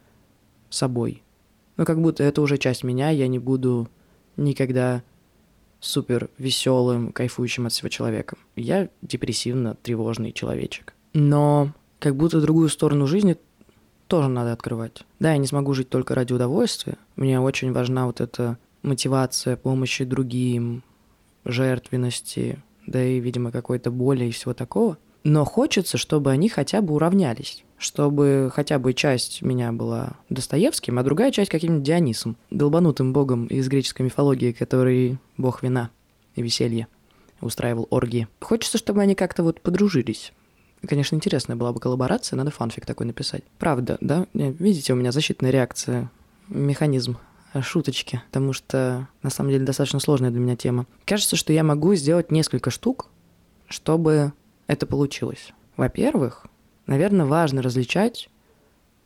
собой. 0.68 1.23
Ну 1.76 1.85
как 1.85 2.00
будто 2.00 2.23
это 2.23 2.42
уже 2.42 2.59
часть 2.59 2.85
меня, 2.85 3.11
я 3.11 3.28
не 3.28 3.38
буду 3.38 3.88
никогда 4.37 5.02
супер 5.80 6.30
веселым, 6.38 7.12
кайфующим 7.12 7.66
от 7.66 7.73
всего 7.73 7.88
человеком. 7.88 8.38
Я 8.56 8.88
депрессивно 9.02 9.76
тревожный 9.83 10.33
человечек. 10.33 10.94
Но 11.12 11.73
как 11.99 12.16
будто 12.16 12.40
другую 12.40 12.68
сторону 12.68 13.06
жизни 13.06 13.37
тоже 14.14 14.28
надо 14.28 14.52
открывать. 14.52 15.02
Да, 15.18 15.33
я 15.33 15.38
не 15.38 15.47
смогу 15.49 15.75
жить 15.75 15.88
только 15.88 16.14
ради 16.14 16.33
удовольствия. 16.33 16.99
Мне 17.16 17.40
очень 17.40 17.73
важна 17.73 18.06
вот 18.06 18.21
эта 18.21 18.59
мотивация 18.83 19.56
помощи 19.56 20.04
другим, 20.04 20.85
жертвенности, 21.44 22.62
да 22.87 23.02
и, 23.02 23.18
видимо, 23.18 23.50
какой-то 23.50 23.90
боли 23.90 24.26
и 24.26 24.30
всего 24.30 24.54
такого. 24.54 24.99
Но 25.25 25.44
хочется, 25.44 25.99
чтобы 25.99 26.30
они 26.30 26.49
хотя 26.49 26.80
бы 26.80 26.94
уравнялись, 26.94 27.64
чтобы 27.76 28.52
хотя 28.54 28.78
бы 28.78 28.94
часть 28.94 29.42
меня 29.42 29.73
была 29.73 30.12
Достоевским, 30.28 30.97
а 30.97 31.02
другая 31.02 31.33
часть 31.33 31.50
каким-нибудь 31.50 31.83
Дионисом, 31.83 32.37
долбанутым 32.52 33.12
богом 33.12 33.47
из 33.47 33.66
греческой 33.66 34.06
мифологии, 34.06 34.52
который 34.52 35.18
бог 35.37 35.64
вина 35.64 35.90
и 36.37 36.42
веселья. 36.42 36.87
устраивал 37.40 37.88
оргии. 37.90 38.28
Хочется, 38.40 38.78
чтобы 38.78 39.00
они 39.00 39.16
как-то 39.16 39.42
вот 39.42 39.61
подружились. 39.61 40.33
Конечно, 40.88 41.17
интересная 41.17 41.57
была 41.57 41.73
бы 41.73 41.81
коллаборация, 41.81 42.37
надо 42.37 42.50
фанфик 42.50 42.87
такой 42.87 43.07
написать. 43.07 43.43
Правда, 43.59 43.99
да? 44.00 44.26
Видите, 44.33 44.93
у 44.93 44.97
меня 44.97 45.12
защитная 45.12 45.50
реакция, 45.50 46.11
механизм 46.49 47.19
шуточки, 47.62 48.23
потому 48.26 48.53
что 48.53 49.09
на 49.23 49.31
самом 49.31 49.50
деле 49.50 49.64
достаточно 49.64 50.00
сложная 50.00 50.31
для 50.31 50.41
меня 50.41 50.57
тема. 50.57 50.87
Кажется, 51.05 51.37
что 51.37 51.53
я 51.53 51.62
могу 51.62 51.95
сделать 51.95 52.31
несколько 52.31 52.71
штук, 52.71 53.07
чтобы 53.69 54.33
это 54.67 54.87
получилось. 54.87 55.53
Во-первых, 55.76 56.47
наверное, 56.87 57.26
важно 57.26 57.62
различать 57.62 58.29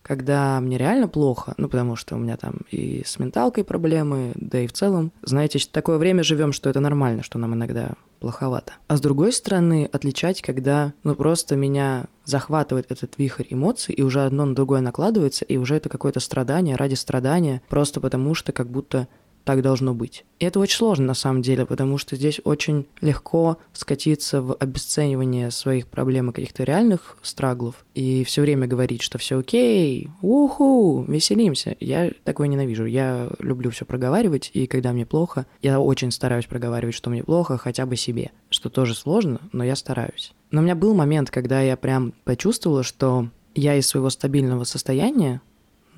когда 0.09 0.59
мне 0.61 0.79
реально 0.79 1.07
плохо, 1.07 1.53
ну, 1.59 1.69
потому 1.69 1.95
что 1.95 2.17
у 2.17 2.19
меня 2.19 2.39
там 2.39 2.61
и 2.71 3.03
с 3.05 3.19
менталкой 3.19 3.63
проблемы, 3.63 4.33
да 4.37 4.61
и 4.61 4.67
в 4.67 4.73
целом, 4.73 5.13
знаете, 5.21 5.59
такое 5.71 5.99
время 5.99 6.23
живем, 6.23 6.55
что 6.55 6.71
это 6.71 6.81
нормально, 6.81 7.23
что 7.23 7.39
нам 7.39 7.53
иногда 7.53 7.91
плоховато. 8.19 8.73
А 8.87 8.97
с 8.97 9.01
другой 9.01 9.33
стороны, 9.33 9.89
отличать, 9.93 10.43
когда, 10.43 10.93
ну, 11.05 11.15
просто 11.15 11.57
меня 11.57 12.07
захватывает 12.25 12.91
этот 12.91 13.19
вихрь 13.19 13.47
эмоций, 13.51 13.95
и 13.95 14.03
уже 14.03 14.25
одно 14.25 14.45
на 14.45 14.55
другое 14.55 14.81
накладывается, 14.81 15.45
и 15.45 15.57
уже 15.57 15.77
это 15.77 15.89
какое-то 15.89 16.21
страдание 16.21 16.77
ради 16.77 16.95
страдания, 16.95 17.63
просто 17.69 18.01
потому 18.01 18.35
что 18.35 18.53
как 18.53 18.71
будто 18.71 19.09
так 19.49 19.62
должно 19.62 19.95
быть. 19.95 20.26
И 20.40 20.45
это 20.45 20.61
очень 20.61 20.76
сложно 20.76 21.07
на 21.07 21.14
самом 21.14 21.40
деле, 21.40 21.64
потому 21.64 21.97
что 21.97 22.17
здесь 22.17 22.38
очень 22.45 22.85
легко 23.00 23.57
скатиться 23.73 24.43
в 24.43 24.52
обесценивание 24.52 25.50
своих 25.50 25.87
проблем 25.87 26.28
и 26.28 26.33
каких-то 26.35 26.64
реальных 26.64 27.17
страглов 27.23 27.87
и 27.95 28.25
все 28.25 28.43
время 28.43 28.67
говорить, 28.67 29.00
что 29.00 29.17
все 29.17 29.38
окей, 29.38 30.11
уху, 30.21 31.02
веселимся. 31.09 31.78
Я 31.81 32.11
такое 32.25 32.49
ненавижу. 32.49 32.85
Я 32.85 33.31
люблю 33.38 33.71
все 33.71 33.87
проговаривать, 33.87 34.50
и 34.52 34.67
когда 34.67 34.93
мне 34.93 35.07
плохо, 35.07 35.47
я 35.62 35.81
очень 35.81 36.11
стараюсь 36.11 36.45
проговаривать, 36.45 36.95
что 36.95 37.09
мне 37.09 37.25
плохо, 37.25 37.57
хотя 37.57 37.87
бы 37.87 37.97
себе, 37.97 38.31
что 38.50 38.69
тоже 38.69 38.95
сложно, 38.95 39.40
но 39.52 39.64
я 39.64 39.76
стараюсь. 39.76 40.35
Но 40.50 40.61
у 40.61 40.64
меня 40.64 40.75
был 40.75 40.93
момент, 40.93 41.31
когда 41.31 41.62
я 41.62 41.78
прям 41.78 42.12
почувствовала, 42.25 42.83
что 42.83 43.31
я 43.55 43.76
из 43.76 43.87
своего 43.87 44.11
стабильного 44.11 44.64
состояния 44.64 45.40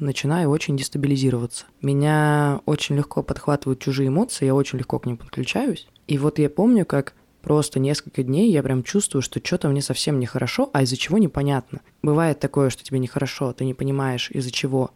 начинаю 0.01 0.51
очень 0.51 0.77
дестабилизироваться. 0.77 1.67
Меня 1.83 2.61
очень 2.67 2.97
легко 2.97 3.23
подхватывают 3.23 3.81
чужие 3.81 4.09
эмоции, 4.09 4.47
я 4.47 4.55
очень 4.55 4.79
легко 4.79 4.99
к 4.99 5.07
ним 5.07 5.17
подключаюсь. 5.17 5.87
И 6.07 6.19
вот 6.19 6.39
я 6.39 6.51
помню, 6.51 6.85
как 6.85 7.15
просто 7.43 7.79
несколько 7.79 8.23
дней 8.23 8.51
я 8.51 8.63
прям 8.63 8.83
чувствую, 8.83 9.23
что 9.23 9.41
что-то 9.45 9.69
мне 9.69 9.83
совсем 9.83 10.19
нехорошо, 10.19 10.71
а 10.73 10.83
из-за 10.83 10.97
чего 10.97 11.19
непонятно. 11.19 11.81
Бывает 12.03 12.41
такое, 12.41 12.71
что 12.71 12.85
тебе 12.85 12.99
нехорошо, 12.99 13.53
ты 13.53 13.65
не 13.65 13.75
понимаешь, 13.75 14.31
из-за 14.31 14.51
чего 14.51 14.91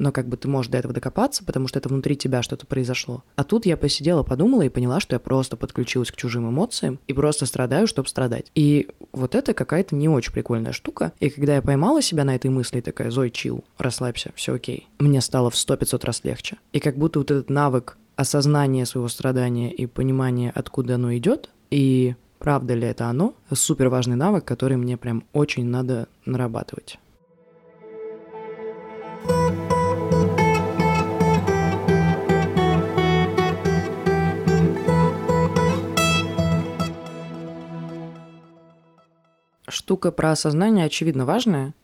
но 0.00 0.12
как 0.12 0.28
бы 0.28 0.36
ты 0.36 0.48
можешь 0.48 0.72
до 0.72 0.78
этого 0.78 0.94
докопаться, 0.94 1.44
потому 1.44 1.68
что 1.68 1.78
это 1.78 1.88
внутри 1.88 2.16
тебя 2.16 2.42
что-то 2.42 2.66
произошло. 2.66 3.22
А 3.36 3.44
тут 3.44 3.66
я 3.66 3.76
посидела, 3.76 4.22
подумала 4.22 4.62
и 4.62 4.70
поняла, 4.70 4.98
что 4.98 5.14
я 5.14 5.20
просто 5.20 5.56
подключилась 5.56 6.10
к 6.10 6.16
чужим 6.16 6.48
эмоциям 6.48 6.98
и 7.06 7.12
просто 7.12 7.46
страдаю, 7.46 7.86
чтобы 7.86 8.08
страдать. 8.08 8.50
И 8.54 8.88
вот 9.12 9.34
это 9.34 9.52
какая-то 9.52 9.94
не 9.94 10.08
очень 10.08 10.32
прикольная 10.32 10.72
штука. 10.72 11.12
И 11.20 11.28
когда 11.28 11.54
я 11.54 11.62
поймала 11.62 12.00
себя 12.00 12.24
на 12.24 12.34
этой 12.34 12.50
мысли, 12.50 12.80
такая, 12.80 13.10
Зой, 13.10 13.30
чил, 13.30 13.62
расслабься, 13.76 14.32
все 14.34 14.54
окей. 14.54 14.88
Мне 14.98 15.20
стало 15.20 15.50
в 15.50 15.56
сто 15.56 15.76
пятьсот 15.76 16.04
раз 16.06 16.24
легче. 16.24 16.56
И 16.72 16.80
как 16.80 16.96
будто 16.96 17.18
вот 17.18 17.30
этот 17.30 17.50
навык 17.50 17.98
осознания 18.16 18.86
своего 18.86 19.08
страдания 19.08 19.70
и 19.70 19.84
понимания, 19.84 20.50
откуда 20.54 20.94
оно 20.94 21.14
идет, 21.14 21.50
и 21.70 22.14
правда 22.38 22.72
ли 22.72 22.86
это 22.86 23.06
оно, 23.06 23.34
супер 23.52 23.90
важный 23.90 24.16
навык, 24.16 24.46
который 24.46 24.78
мне 24.78 24.96
прям 24.96 25.24
очень 25.34 25.66
надо 25.66 26.08
нарабатывать. 26.24 26.98
Штука 39.70 40.12
про 40.12 40.32
осознание, 40.32 40.86
очевидно, 40.86 41.24
важная, 41.24 41.74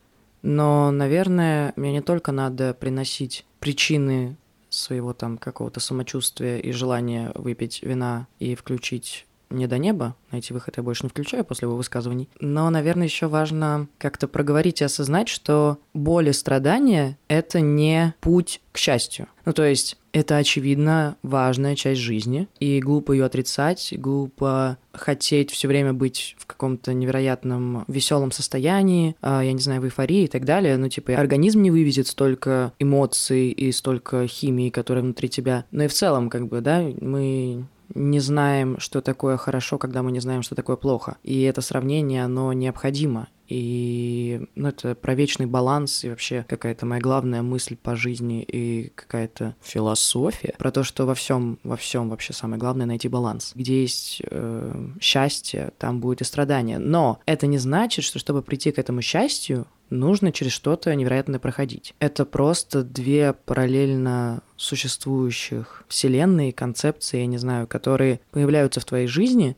но, 0.41 0.91
наверное, 0.91 1.73
мне 1.75 1.91
не 1.91 2.01
только 2.01 2.31
надо 2.31 2.73
приносить 2.73 3.45
причины 3.59 4.37
своего 4.69 5.13
там 5.13 5.37
какого-то 5.37 5.79
самочувствия 5.79 6.59
и 6.59 6.71
желания 6.71 7.31
выпить 7.35 7.81
вина 7.83 8.27
и 8.39 8.55
включить 8.55 9.25
не 9.49 9.67
до 9.67 9.77
неба, 9.77 10.15
найти 10.31 10.53
выход 10.53 10.75
я 10.77 10.83
больше 10.83 11.03
не 11.03 11.09
включаю 11.09 11.45
после 11.45 11.67
его 11.67 11.77
высказываний. 11.77 12.29
Но, 12.39 12.69
наверное, 12.69 13.07
еще 13.07 13.27
важно 13.27 13.87
как-то 13.97 14.27
проговорить 14.27 14.81
и 14.81 14.85
осознать, 14.85 15.29
что 15.29 15.77
боль 15.93 16.29
и 16.29 16.33
страдания— 16.33 17.17
это 17.27 17.61
не 17.61 18.13
путь 18.19 18.61
к 18.71 18.77
счастью. 18.77 19.27
Ну, 19.45 19.53
то 19.53 19.63
есть 19.63 19.97
это, 20.17 20.37
очевидно, 20.37 21.15
важная 21.23 21.75
часть 21.75 22.01
жизни, 22.01 22.47
и 22.59 22.79
глупо 22.79 23.11
ее 23.11 23.25
отрицать, 23.25 23.93
глупо 23.97 24.77
хотеть 24.91 25.51
все 25.51 25.67
время 25.67 25.93
быть 25.93 26.35
в 26.39 26.45
каком-то 26.45 26.93
невероятном 26.93 27.85
веселом 27.87 28.31
состоянии, 28.31 29.15
а, 29.21 29.43
я 29.43 29.53
не 29.53 29.61
знаю, 29.61 29.81
в 29.81 29.85
эйфории 29.85 30.23
и 30.23 30.27
так 30.27 30.45
далее. 30.45 30.77
Ну, 30.77 30.89
типа, 30.89 31.13
организм 31.13 31.61
не 31.61 31.71
вывезет 31.71 32.07
столько 32.07 32.73
эмоций 32.79 33.49
и 33.49 33.71
столько 33.71 34.27
химии, 34.27 34.69
которая 34.69 35.03
внутри 35.03 35.29
тебя. 35.29 35.65
Но 35.71 35.83
и 35.83 35.87
в 35.87 35.93
целом, 35.93 36.29
как 36.29 36.47
бы, 36.47 36.61
да, 36.61 36.81
мы 36.99 37.65
не 37.93 38.19
знаем, 38.19 38.79
что 38.79 39.01
такое 39.01 39.37
хорошо, 39.37 39.77
когда 39.77 40.03
мы 40.03 40.11
не 40.11 40.19
знаем, 40.19 40.41
что 40.41 40.55
такое 40.55 40.75
плохо. 40.75 41.17
И 41.23 41.41
это 41.43 41.61
сравнение, 41.61 42.25
оно 42.25 42.53
необходимо. 42.53 43.27
И 43.47 44.41
ну, 44.55 44.69
это 44.69 44.95
про 44.95 45.15
вечный 45.15 45.45
баланс 45.45 46.03
и 46.03 46.09
вообще 46.09 46.45
какая-то 46.47 46.85
моя 46.85 47.01
главная 47.01 47.41
мысль 47.41 47.75
по 47.75 47.95
жизни 47.95 48.43
и 48.43 48.91
какая-то 48.95 49.55
философия 49.61 50.53
про 50.57 50.71
то, 50.71 50.83
что 50.83 51.05
во 51.05 51.15
всем, 51.15 51.59
во 51.63 51.77
всем 51.77 52.09
вообще 52.09 52.33
самое 52.33 52.59
главное 52.59 52.85
найти 52.85 53.07
баланс. 53.07 53.53
Где 53.55 53.81
есть 53.81 54.21
э, 54.29 54.87
счастье, 54.99 55.71
там 55.77 55.99
будет 55.99 56.21
и 56.21 56.25
страдание. 56.25 56.77
Но 56.77 57.19
это 57.25 57.47
не 57.47 57.57
значит, 57.57 58.03
что 58.03 58.19
чтобы 58.19 58.41
прийти 58.41 58.71
к 58.71 58.79
этому 58.79 59.01
счастью, 59.01 59.67
нужно 59.89 60.31
через 60.31 60.51
что-то 60.51 60.93
невероятное 60.93 61.39
проходить. 61.39 61.93
Это 61.99 62.25
просто 62.25 62.83
две 62.83 63.33
параллельно 63.33 64.41
существующих 64.57 65.83
вселенные, 65.87 66.51
концепции, 66.51 67.19
я 67.19 67.25
не 67.25 67.37
знаю, 67.37 67.67
которые 67.67 68.19
появляются 68.31 68.79
в 68.79 68.85
твоей 68.85 69.07
жизни, 69.07 69.55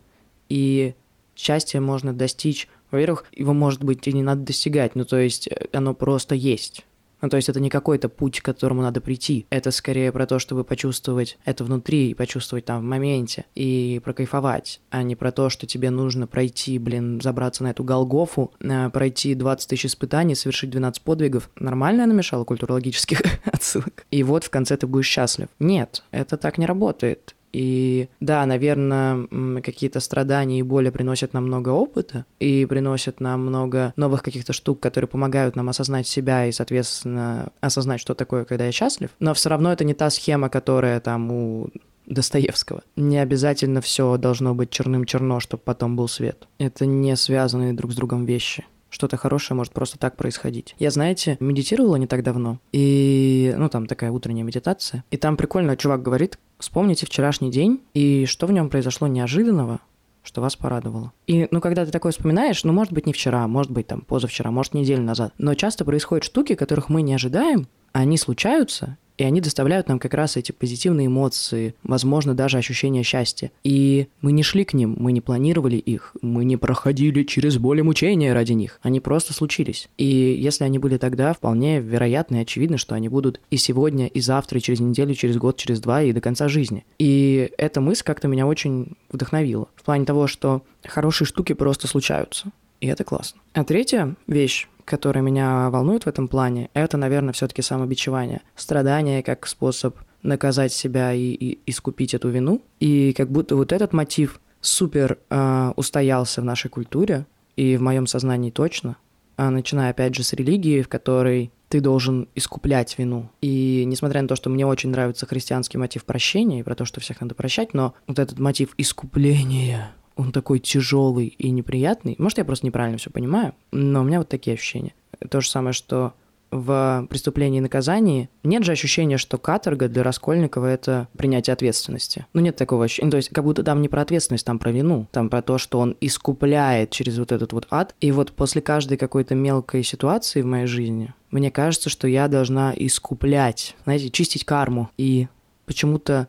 и 0.49 0.93
счастье 1.35 1.79
можно 1.79 2.13
достичь. 2.13 2.67
Во-первых, 2.91 3.25
его, 3.31 3.53
может 3.53 3.83
быть, 3.83 4.07
и 4.07 4.13
не 4.13 4.23
надо 4.23 4.41
достигать, 4.41 4.95
ну 4.95 5.05
то 5.05 5.17
есть 5.17 5.47
э, 5.47 5.67
оно 5.73 5.93
просто 5.93 6.35
есть. 6.35 6.85
Ну, 7.21 7.29
то 7.29 7.37
есть 7.37 7.49
это 7.49 7.59
не 7.59 7.69
какой-то 7.69 8.09
путь, 8.09 8.39
к 8.39 8.45
которому 8.45 8.81
надо 8.81 9.01
прийти. 9.01 9.45
Это 9.49 9.71
скорее 9.71 10.11
про 10.11 10.25
то, 10.25 10.39
чтобы 10.39 10.63
почувствовать 10.63 11.37
это 11.45 11.63
внутри 11.63 12.11
и 12.11 12.13
почувствовать 12.13 12.65
там 12.65 12.81
в 12.81 12.83
моменте 12.83 13.45
и 13.55 13.99
прокайфовать, 14.03 14.79
а 14.89 15.03
не 15.03 15.15
про 15.15 15.31
то, 15.31 15.49
что 15.49 15.67
тебе 15.67 15.89
нужно 15.89 16.27
пройти, 16.27 16.79
блин, 16.79 17.19
забраться 17.21 17.63
на 17.63 17.71
эту 17.71 17.83
Голгофу, 17.83 18.51
э, 18.61 18.89
пройти 18.89 19.35
20 19.35 19.69
тысяч 19.69 19.85
испытаний, 19.87 20.35
совершить 20.35 20.69
12 20.69 21.01
подвигов. 21.01 21.49
Нормально 21.55 22.01
я 22.01 22.07
намешала 22.07 22.43
культурологических 22.43 23.21
отсылок? 23.45 24.05
И 24.11 24.23
вот 24.23 24.45
в 24.45 24.49
конце 24.49 24.77
ты 24.77 24.87
будешь 24.87 25.07
счастлив. 25.07 25.49
Нет, 25.59 26.03
это 26.11 26.37
так 26.37 26.57
не 26.57 26.65
работает. 26.65 27.35
И 27.51 28.09
да, 28.19 28.45
наверное, 28.45 29.27
какие-то 29.61 29.99
страдания 29.99 30.59
и 30.59 30.63
боли 30.63 30.89
приносят 30.89 31.33
нам 31.33 31.45
много 31.45 31.69
опыта 31.69 32.25
и 32.39 32.65
приносят 32.65 33.19
нам 33.19 33.41
много 33.45 33.93
новых 33.95 34.23
каких-то 34.23 34.53
штук, 34.53 34.79
которые 34.79 35.07
помогают 35.07 35.55
нам 35.55 35.69
осознать 35.69 36.07
себя 36.07 36.45
и, 36.45 36.51
соответственно, 36.51 37.51
осознать, 37.61 38.01
что 38.01 38.13
такое, 38.13 38.45
когда 38.45 38.65
я 38.65 38.71
счастлив. 38.71 39.09
Но 39.19 39.33
все 39.33 39.49
равно 39.49 39.71
это 39.71 39.83
не 39.83 39.93
та 39.93 40.09
схема, 40.09 40.49
которая 40.49 40.99
там 40.99 41.31
у 41.31 41.69
Достоевского. 42.05 42.81
Не 42.95 43.19
обязательно 43.19 43.81
все 43.81 44.17
должно 44.17 44.55
быть 44.55 44.71
черным-черно, 44.71 45.39
чтобы 45.39 45.63
потом 45.63 45.95
был 45.95 46.07
свет. 46.07 46.47
Это 46.57 46.85
не 46.85 47.15
связанные 47.15 47.73
друг 47.73 47.91
с 47.91 47.95
другом 47.95 48.25
вещи 48.25 48.65
что-то 48.89 49.17
хорошее 49.17 49.57
может 49.57 49.73
просто 49.73 49.97
так 49.97 50.15
происходить. 50.15 50.75
Я, 50.79 50.91
знаете, 50.91 51.37
медитировала 51.39 51.95
не 51.95 52.07
так 52.07 52.23
давно, 52.23 52.59
и, 52.71 53.53
ну, 53.57 53.69
там 53.69 53.85
такая 53.85 54.11
утренняя 54.11 54.43
медитация, 54.43 55.03
и 55.11 55.17
там 55.17 55.37
прикольно 55.37 55.77
чувак 55.77 56.01
говорит, 56.01 56.37
Вспомните 56.59 57.05
вчерашний 57.05 57.51
день 57.51 57.81
и 57.93 58.25
что 58.25 58.45
в 58.45 58.51
нем 58.51 58.69
произошло 58.69 59.07
неожиданного, 59.07 59.79
что 60.23 60.41
вас 60.41 60.57
порадовало. 60.57 61.13
И, 61.25 61.47
ну, 61.51 61.61
когда 61.61 61.85
ты 61.85 61.91
такое 61.91 62.11
вспоминаешь, 62.11 62.65
ну, 62.65 62.73
может 62.73 62.91
быть, 62.91 63.05
не 63.05 63.13
вчера, 63.13 63.47
может 63.47 63.71
быть, 63.71 63.87
там, 63.87 64.01
позавчера, 64.01 64.51
может, 64.51 64.73
неделю 64.73 65.03
назад, 65.03 65.33
но 65.37 65.53
часто 65.53 65.85
происходят 65.85 66.25
штуки, 66.25 66.55
которых 66.55 66.89
мы 66.89 67.01
не 67.01 67.13
ожидаем, 67.13 67.67
они 67.93 68.17
случаются, 68.17 68.97
и 69.19 69.23
они 69.25 69.41
доставляют 69.41 69.89
нам 69.89 69.99
как 69.99 70.13
раз 70.13 70.37
эти 70.37 70.53
позитивные 70.53 71.07
эмоции, 71.07 71.75
возможно, 71.83 72.33
даже 72.33 72.57
ощущение 72.57 73.03
счастья. 73.03 73.51
И 73.65 74.07
мы 74.21 74.31
не 74.31 74.43
шли 74.43 74.63
к 74.63 74.73
ним, 74.73 74.95
мы 74.97 75.11
не 75.11 75.19
планировали 75.19 75.75
их, 75.75 76.15
мы 76.21 76.45
не 76.45 76.55
проходили 76.55 77.23
через 77.23 77.57
боль 77.57 77.79
и 77.79 77.81
мучения 77.81 78.33
ради 78.33 78.53
них. 78.53 78.79
Они 78.81 79.01
просто 79.01 79.33
случились. 79.33 79.89
И 79.97 80.05
если 80.05 80.63
они 80.63 80.79
были 80.79 80.97
тогда, 80.97 81.33
вполне 81.33 81.81
вероятно 81.81 82.37
и 82.37 82.41
очевидно, 82.43 82.77
что 82.77 82.95
они 82.95 83.09
будут 83.09 83.41
и 83.51 83.57
сегодня, 83.57 84.07
и 84.07 84.21
завтра, 84.21 84.59
и 84.59 84.61
через 84.61 84.79
неделю, 84.79 85.13
через 85.13 85.35
год, 85.35 85.57
через 85.57 85.81
два, 85.81 86.01
и 86.01 86.13
до 86.13 86.21
конца 86.21 86.47
жизни. 86.47 86.85
И 86.97 87.51
эта 87.57 87.81
мысль 87.81 88.03
как-то 88.05 88.29
меня 88.29 88.47
очень 88.47 88.93
вдохновила. 89.11 89.67
В 89.75 89.83
плане 89.83 90.05
того, 90.05 90.27
что 90.27 90.61
хорошие 90.85 91.27
штуки 91.27 91.51
просто 91.51 91.87
случаются. 91.87 92.53
И 92.81 92.87
это 92.87 93.03
классно. 93.03 93.41
А 93.53 93.63
третья 93.63 94.15
вещь, 94.27 94.67
которые 94.85 95.23
меня 95.23 95.69
волнуют 95.69 96.03
в 96.03 96.07
этом 96.07 96.27
плане, 96.27 96.69
это, 96.73 96.97
наверное, 96.97 97.33
все-таки 97.33 97.61
самобичевание. 97.61 98.41
Страдание 98.55 99.23
как 99.23 99.45
способ 99.47 99.97
наказать 100.23 100.73
себя 100.73 101.13
и, 101.13 101.31
и 101.31 101.59
искупить 101.65 102.13
эту 102.13 102.29
вину. 102.29 102.61
И 102.79 103.13
как 103.13 103.29
будто 103.29 103.55
вот 103.55 103.71
этот 103.71 103.93
мотив 103.93 104.39
супер 104.61 105.17
э, 105.29 105.73
устоялся 105.75 106.41
в 106.41 106.45
нашей 106.45 106.69
культуре 106.69 107.25
и 107.55 107.77
в 107.77 107.81
моем 107.81 108.07
сознании 108.07 108.51
точно, 108.51 108.97
а 109.37 109.49
начиная 109.49 109.91
опять 109.91 110.15
же 110.15 110.23
с 110.23 110.33
религии, 110.33 110.81
в 110.81 110.89
которой 110.89 111.51
ты 111.69 111.81
должен 111.81 112.27
искуплять 112.35 112.97
вину. 112.97 113.29
И 113.41 113.83
несмотря 113.85 114.21
на 114.21 114.27
то, 114.27 114.35
что 114.35 114.49
мне 114.49 114.65
очень 114.65 114.89
нравится 114.89 115.25
христианский 115.25 115.77
мотив 115.77 116.03
прощения 116.03 116.59
и 116.59 116.63
про 116.63 116.75
то, 116.75 116.83
что 116.83 116.99
всех 116.99 117.21
надо 117.21 117.35
прощать, 117.35 117.73
но 117.73 117.93
вот 118.07 118.19
этот 118.19 118.39
мотив 118.39 118.73
искупления, 118.77 119.91
он 120.19 120.33
такой 120.33 120.59
тяжелый 120.59 121.27
и 121.27 121.49
неприятный. 121.49 122.15
Может, 122.17 122.39
я 122.39 122.45
просто 122.45 122.65
неправильно 122.65 122.97
все 122.97 123.09
понимаю, 123.09 123.55
но 123.71 124.01
у 124.01 124.03
меня 124.03 124.19
вот 124.19 124.27
такие 124.27 124.55
ощущения. 124.55 124.93
То 125.29 125.39
же 125.39 125.49
самое, 125.49 125.71
что 125.71 126.13
в 126.51 127.05
преступлении 127.09 127.59
и 127.59 127.61
наказании 127.61 128.29
нет 128.43 128.63
же 128.63 128.73
ощущения, 128.73 129.17
что 129.17 129.37
каторга 129.37 129.87
для 129.87 130.03
Раскольникова— 130.03 130.65
это 130.67 131.07
принятие 131.15 131.53
ответственности. 131.53 132.25
Ну, 132.33 132.41
нет 132.41 132.55
такого 132.57 132.85
ощущения. 132.85 133.05
Ну, 133.05 133.11
то 133.11 133.17
есть, 133.17 133.29
как 133.29 133.43
будто 133.45 133.63
там 133.63 133.81
не 133.81 133.87
про 133.87 134.01
ответственность, 134.01 134.45
там 134.45 134.59
про 134.59 134.71
вину. 134.71 135.07
Там 135.11 135.29
про 135.29 135.41
то, 135.41 135.57
что 135.57 135.79
он 135.79 135.95
искупляет 136.01 136.89
через 136.89 137.17
вот 137.17 137.31
этот 137.31 137.53
вот 137.53 137.67
ад. 137.69 137.95
И 138.01 138.11
вот 138.11 138.33
после 138.33 138.61
каждой 138.61 138.97
какой-то 138.97 139.35
мелкой 139.35 139.83
ситуации 139.83 140.41
в 140.41 140.45
моей 140.45 140.65
жизни 140.65 141.13
мне 141.31 141.51
кажется, 141.51 141.89
что 141.89 142.07
я 142.07 142.27
должна 142.27 142.73
искуплять, 142.75 143.75
знаете, 143.83 144.09
чистить 144.09 144.43
карму. 144.43 144.89
И 144.97 145.27
почему-то 145.65 146.27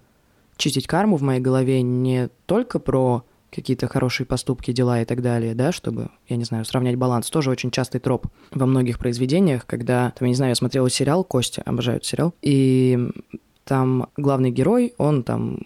чистить 0.58 0.86
карму 0.86 1.16
в 1.16 1.22
моей 1.22 1.40
голове 1.40 1.80
не 1.80 2.28
только 2.46 2.78
про 2.78 3.24
какие-то 3.50 3.88
хорошие 3.88 4.26
поступки, 4.26 4.72
дела 4.72 5.00
и 5.02 5.04
так 5.04 5.22
далее, 5.22 5.54
да, 5.54 5.72
чтобы, 5.72 6.10
я 6.28 6.36
не 6.36 6.44
знаю, 6.44 6.64
сравнять 6.64 6.96
баланс. 6.96 7.30
Тоже 7.30 7.50
очень 7.50 7.70
частый 7.70 8.00
троп 8.00 8.26
во 8.52 8.66
многих 8.66 8.98
произведениях, 8.98 9.66
когда, 9.66 10.12
там, 10.18 10.26
я 10.26 10.28
не 10.28 10.34
знаю, 10.34 10.50
я 10.50 10.54
смотрела 10.54 10.88
сериал 10.88 11.24
«Костя», 11.24 11.62
обожаю 11.64 12.02
сериал, 12.02 12.34
и 12.42 13.10
там 13.64 14.08
главный 14.16 14.50
герой, 14.50 14.94
он 14.98 15.22
там 15.22 15.58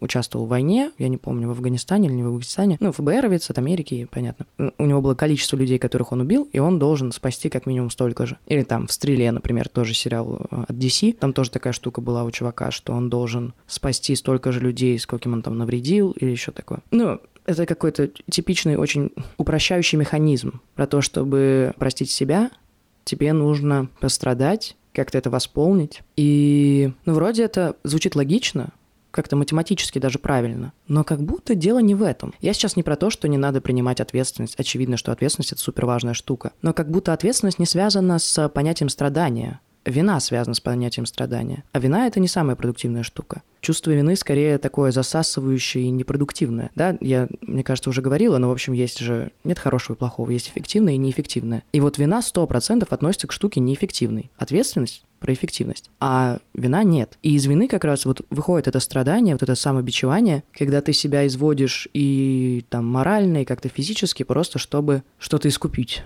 участвовал 0.00 0.46
в 0.46 0.48
войне, 0.48 0.92
я 0.98 1.08
не 1.08 1.16
помню, 1.16 1.48
в 1.48 1.52
Афганистане 1.52 2.08
или 2.08 2.14
не 2.14 2.22
в 2.22 2.26
Афганистане, 2.26 2.76
ну, 2.80 2.92
ФБРовец 2.92 3.50
от 3.50 3.58
Америки, 3.58 4.08
понятно. 4.10 4.46
У 4.78 4.86
него 4.86 5.00
было 5.00 5.14
количество 5.14 5.56
людей, 5.56 5.78
которых 5.78 6.12
он 6.12 6.20
убил, 6.20 6.48
и 6.52 6.58
он 6.58 6.78
должен 6.78 7.12
спасти 7.12 7.48
как 7.48 7.66
минимум 7.66 7.90
столько 7.90 8.26
же. 8.26 8.38
Или 8.46 8.62
там 8.62 8.86
в 8.86 8.92
«Стреле», 8.92 9.30
например, 9.32 9.68
тоже 9.68 9.94
сериал 9.94 10.46
э, 10.50 10.64
от 10.68 10.76
DC, 10.76 11.14
там 11.14 11.32
тоже 11.32 11.50
такая 11.50 11.72
штука 11.72 12.00
была 12.00 12.24
у 12.24 12.30
чувака, 12.30 12.70
что 12.70 12.92
он 12.92 13.10
должен 13.10 13.54
спасти 13.66 14.14
столько 14.14 14.52
же 14.52 14.60
людей, 14.60 14.98
скольким 14.98 15.32
он 15.32 15.42
там 15.42 15.58
навредил, 15.58 16.12
или 16.12 16.30
еще 16.30 16.52
такое. 16.52 16.80
Ну, 16.90 17.20
это 17.46 17.66
какой-то 17.66 18.10
типичный, 18.28 18.76
очень 18.76 19.10
упрощающий 19.36 19.98
механизм 19.98 20.60
про 20.74 20.86
то, 20.86 21.00
чтобы 21.00 21.72
простить 21.78 22.10
себя, 22.10 22.50
тебе 23.04 23.32
нужно 23.32 23.88
пострадать, 24.00 24.76
как-то 24.92 25.18
это 25.18 25.30
восполнить. 25.30 26.02
И, 26.16 26.92
ну, 27.06 27.14
вроде 27.14 27.44
это 27.44 27.76
звучит 27.84 28.16
логично, 28.16 28.70
как-то 29.10 29.36
математически 29.36 29.98
даже 29.98 30.18
правильно. 30.18 30.72
Но 30.88 31.04
как 31.04 31.22
будто 31.22 31.54
дело 31.54 31.78
не 31.78 31.94
в 31.94 32.02
этом. 32.02 32.34
Я 32.40 32.52
сейчас 32.52 32.76
не 32.76 32.82
про 32.82 32.96
то, 32.96 33.10
что 33.10 33.28
не 33.28 33.38
надо 33.38 33.60
принимать 33.60 34.00
ответственность. 34.00 34.54
Очевидно, 34.58 34.96
что 34.96 35.12
ответственность— 35.12 35.52
это 35.52 35.60
супер 35.60 35.86
важная 35.86 36.14
штука. 36.14 36.52
Но 36.62 36.72
как 36.72 36.90
будто 36.90 37.12
ответственность 37.12 37.58
не 37.58 37.66
связана 37.66 38.18
с 38.18 38.48
понятием 38.48 38.88
страдания. 38.88 39.60
Вина 39.86 40.20
связана 40.20 40.54
с 40.54 40.60
понятием 40.60 41.06
страдания. 41.06 41.64
А 41.72 41.78
вина— 41.78 42.06
это 42.08 42.20
не 42.20 42.28
самая 42.28 42.54
продуктивная 42.54 43.02
штука. 43.02 43.42
Чувство 43.60 43.90
вины 43.90 44.14
скорее 44.14 44.58
такое 44.58 44.92
засасывающее 44.92 45.84
и 45.84 45.90
непродуктивное. 45.90 46.70
Да, 46.74 46.96
я, 47.00 47.28
мне 47.40 47.64
кажется, 47.64 47.90
уже 47.90 48.02
говорила, 48.02 48.38
но, 48.38 48.48
в 48.48 48.52
общем, 48.52 48.74
есть 48.74 48.98
же... 48.98 49.32
Нет 49.42 49.58
хорошего 49.58 49.96
и 49.96 49.98
плохого, 49.98 50.30
есть 50.30 50.48
эффективное 50.48 50.94
и 50.94 50.98
неэффективное. 50.98 51.62
И 51.72 51.80
вот 51.80 51.98
вина 51.98 52.20
100% 52.20 52.86
относится 52.90 53.26
к 53.26 53.32
штуке 53.32 53.60
неэффективной. 53.60 54.30
Ответственность 54.36 55.04
про 55.20 55.32
эффективность. 55.32 55.90
А 56.00 56.38
вина 56.54 56.82
нет. 56.82 57.18
И 57.22 57.34
из 57.34 57.46
вины 57.46 57.68
как 57.68 57.84
раз 57.84 58.06
вот 58.06 58.22
выходит 58.30 58.66
это 58.66 58.80
страдание, 58.80 59.34
вот 59.34 59.42
это 59.42 59.54
самобичевание, 59.54 60.42
когда 60.52 60.80
ты 60.80 60.92
себя 60.92 61.26
изводишь 61.26 61.88
и 61.92 62.64
там 62.70 62.86
морально, 62.86 63.42
и 63.42 63.44
как-то 63.44 63.68
физически, 63.68 64.22
просто 64.22 64.58
чтобы 64.58 65.02
что-то 65.18 65.48
искупить. 65.48 66.02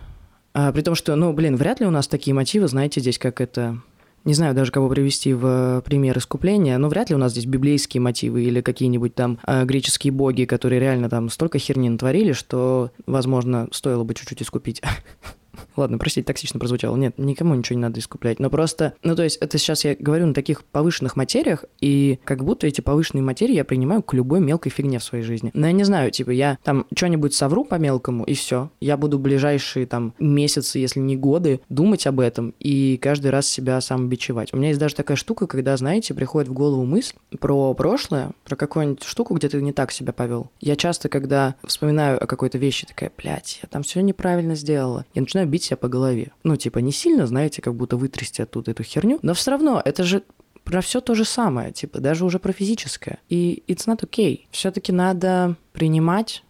А, 0.52 0.72
при 0.72 0.82
том, 0.82 0.94
что, 0.94 1.16
ну, 1.16 1.32
блин, 1.32 1.56
вряд 1.56 1.80
ли 1.80 1.86
у 1.86 1.90
нас 1.90 2.08
такие 2.08 2.34
мотивы, 2.34 2.68
знаете, 2.68 3.00
здесь 3.00 3.18
как 3.18 3.40
это... 3.40 3.78
Не 4.24 4.32
знаю 4.32 4.54
даже, 4.54 4.72
кого 4.72 4.88
привести 4.88 5.34
в 5.34 5.82
пример 5.84 6.16
искупления, 6.16 6.78
но 6.78 6.88
вряд 6.88 7.10
ли 7.10 7.14
у 7.14 7.18
нас 7.18 7.32
здесь 7.32 7.44
библейские 7.44 8.00
мотивы 8.00 8.42
или 8.42 8.62
какие-нибудь 8.62 9.14
там 9.14 9.38
э, 9.46 9.66
греческие 9.66 10.14
боги, 10.14 10.46
которые 10.46 10.80
реально 10.80 11.10
там 11.10 11.28
столько 11.28 11.58
херни 11.58 11.90
натворили, 11.90 12.32
что, 12.32 12.90
возможно, 13.04 13.68
стоило 13.70 14.02
бы 14.02 14.14
чуть-чуть 14.14 14.40
искупить. 14.40 14.80
Ладно, 15.76 15.98
простите, 15.98 16.26
токсично 16.26 16.60
прозвучало. 16.60 16.96
Нет, 16.96 17.18
никому 17.18 17.54
ничего 17.54 17.76
не 17.76 17.82
надо 17.82 18.00
искуплять. 18.00 18.38
Но 18.40 18.50
просто, 18.50 18.94
ну 19.02 19.14
то 19.16 19.22
есть 19.22 19.36
это 19.38 19.58
сейчас 19.58 19.84
я 19.84 19.96
говорю 19.98 20.26
на 20.26 20.34
таких 20.34 20.64
повышенных 20.64 21.16
материях, 21.16 21.64
и 21.80 22.18
как 22.24 22.44
будто 22.44 22.66
эти 22.66 22.80
повышенные 22.80 23.22
материи 23.22 23.54
я 23.54 23.64
принимаю 23.64 24.02
к 24.02 24.12
любой 24.14 24.40
мелкой 24.40 24.70
фигне 24.70 24.98
в 24.98 25.04
своей 25.04 25.24
жизни. 25.24 25.50
Но 25.54 25.66
я 25.66 25.72
не 25.72 25.84
знаю, 25.84 26.10
типа 26.10 26.30
я 26.30 26.58
там 26.62 26.86
что-нибудь 26.94 27.34
совру 27.34 27.64
по 27.64 27.76
мелкому, 27.76 28.24
и 28.24 28.34
все. 28.34 28.70
Я 28.80 28.96
буду 28.96 29.18
ближайшие 29.18 29.86
там 29.86 30.14
месяцы, 30.18 30.78
если 30.78 31.00
не 31.00 31.16
годы, 31.16 31.60
думать 31.68 32.06
об 32.06 32.20
этом 32.20 32.54
и 32.58 32.96
каждый 32.98 33.30
раз 33.30 33.46
себя 33.46 33.80
сам 33.80 34.08
бичевать. 34.08 34.52
У 34.52 34.56
меня 34.56 34.68
есть 34.68 34.80
даже 34.80 34.94
такая 34.94 35.16
штука, 35.16 35.46
когда, 35.46 35.76
знаете, 35.76 36.14
приходит 36.14 36.48
в 36.48 36.52
голову 36.52 36.84
мысль 36.84 37.14
про 37.38 37.74
прошлое, 37.74 38.32
про 38.44 38.56
какую-нибудь 38.56 39.02
штуку, 39.02 39.34
где 39.34 39.48
ты 39.48 39.60
не 39.60 39.72
так 39.72 39.92
себя 39.92 40.12
повел. 40.12 40.50
Я 40.60 40.76
часто, 40.76 41.08
когда 41.08 41.54
вспоминаю 41.64 42.22
о 42.22 42.26
какой-то 42.26 42.58
вещи, 42.58 42.86
такая, 42.86 43.10
блядь, 43.16 43.60
я 43.62 43.68
там 43.68 43.82
все 43.82 44.00
неправильно 44.00 44.54
сделала, 44.54 45.04
я 45.14 45.22
начинаю 45.22 45.43
бить 45.46 45.64
себя 45.64 45.76
по 45.76 45.88
голове. 45.88 46.32
Ну, 46.42 46.56
типа, 46.56 46.78
не 46.78 46.92
сильно, 46.92 47.26
знаете, 47.26 47.62
как 47.62 47.74
будто 47.74 47.96
вытрясти 47.96 48.42
оттуда 48.42 48.70
эту 48.70 48.82
херню, 48.82 49.18
но 49.22 49.34
все 49.34 49.50
равно 49.52 49.80
это 49.84 50.04
же 50.04 50.22
про 50.64 50.80
все 50.80 51.00
то 51.00 51.14
же 51.14 51.24
самое, 51.24 51.72
типа, 51.72 52.00
даже 52.00 52.24
уже 52.24 52.38
про 52.38 52.52
физическое. 52.52 53.18
И 53.28 53.62
it's 53.68 53.86
not 53.86 54.00
okay. 54.00 54.40
Все-таки 54.50 54.92
надо 54.92 55.56
принимать 55.72 56.42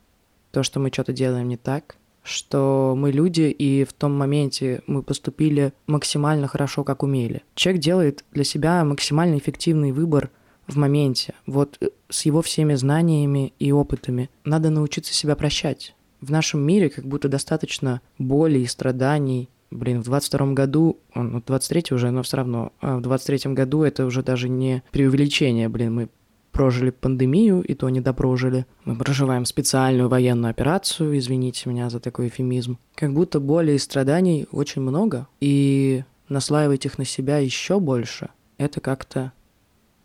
то, 0.52 0.62
что 0.62 0.78
мы 0.80 0.90
что-то 0.92 1.12
делаем 1.12 1.48
не 1.48 1.56
так, 1.56 1.96
что 2.22 2.94
мы 2.96 3.10
люди, 3.10 3.42
и 3.42 3.84
в 3.84 3.92
том 3.92 4.16
моменте 4.16 4.82
мы 4.86 5.02
поступили 5.02 5.72
максимально 5.86 6.46
хорошо, 6.46 6.84
как 6.84 7.02
умели. 7.02 7.42
Человек 7.54 7.82
делает 7.82 8.24
для 8.32 8.44
себя 8.44 8.82
максимально 8.84 9.36
эффективный 9.36 9.92
выбор 9.92 10.30
в 10.66 10.76
моменте. 10.76 11.34
Вот 11.46 11.76
э, 11.80 11.88
с 12.08 12.24
его 12.24 12.40
всеми 12.40 12.74
знаниями 12.74 13.52
и 13.58 13.72
опытами. 13.72 14.30
Надо 14.44 14.70
научиться 14.70 15.12
себя 15.12 15.36
прощать 15.36 15.93
в 16.24 16.30
нашем 16.30 16.60
мире 16.60 16.90
как 16.90 17.04
будто 17.04 17.28
достаточно 17.28 18.00
боли 18.18 18.60
и 18.60 18.66
страданий. 18.66 19.48
Блин, 19.70 20.02
в 20.02 20.04
22 20.04 20.52
году, 20.52 20.98
ну, 21.14 21.42
23 21.44 21.84
уже, 21.92 22.10
но 22.10 22.22
все 22.22 22.36
равно, 22.38 22.72
а 22.80 22.98
в 22.98 23.00
23 23.00 23.52
году 23.54 23.82
это 23.82 24.06
уже 24.06 24.22
даже 24.22 24.48
не 24.48 24.82
преувеличение, 24.92 25.68
блин, 25.68 25.94
мы 25.94 26.08
прожили 26.52 26.90
пандемию, 26.90 27.62
и 27.62 27.74
то 27.74 27.88
не 27.90 28.00
допрожили. 28.00 28.64
Мы 28.84 28.96
проживаем 28.96 29.44
специальную 29.44 30.08
военную 30.08 30.50
операцию, 30.50 31.18
извините 31.18 31.68
меня 31.68 31.90
за 31.90 31.98
такой 31.98 32.28
эфемизм. 32.28 32.78
Как 32.94 33.12
будто 33.12 33.40
боли 33.40 33.72
и 33.72 33.78
страданий 33.78 34.46
очень 34.52 34.80
много, 34.80 35.26
и 35.40 36.04
наслаивать 36.28 36.86
их 36.86 36.96
на 36.96 37.04
себя 37.04 37.38
еще 37.38 37.80
больше, 37.80 38.30
это 38.56 38.80
как-то 38.80 39.32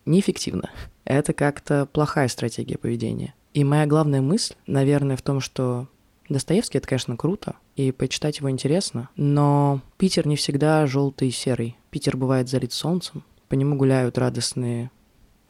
неэффективно. 0.04 0.70
Это 1.04 1.32
как-то 1.32 1.86
плохая 1.86 2.28
стратегия 2.28 2.78
поведения. 2.78 3.34
И 3.52 3.64
моя 3.64 3.86
главная 3.86 4.20
мысль, 4.20 4.54
наверное, 4.68 5.16
в 5.16 5.22
том, 5.22 5.40
что 5.40 5.88
Достоевский 6.30 6.78
это, 6.78 6.86
конечно, 6.86 7.16
круто, 7.16 7.56
и 7.74 7.90
почитать 7.90 8.38
его 8.38 8.48
интересно, 8.48 9.08
но 9.16 9.80
Питер 9.98 10.28
не 10.28 10.36
всегда 10.36 10.86
желтый 10.86 11.26
и 11.26 11.32
серый. 11.32 11.76
Питер 11.90 12.16
бывает 12.16 12.48
залит 12.48 12.72
солнцем, 12.72 13.24
по 13.48 13.54
нему 13.54 13.76
гуляют 13.76 14.16
радостные 14.16 14.92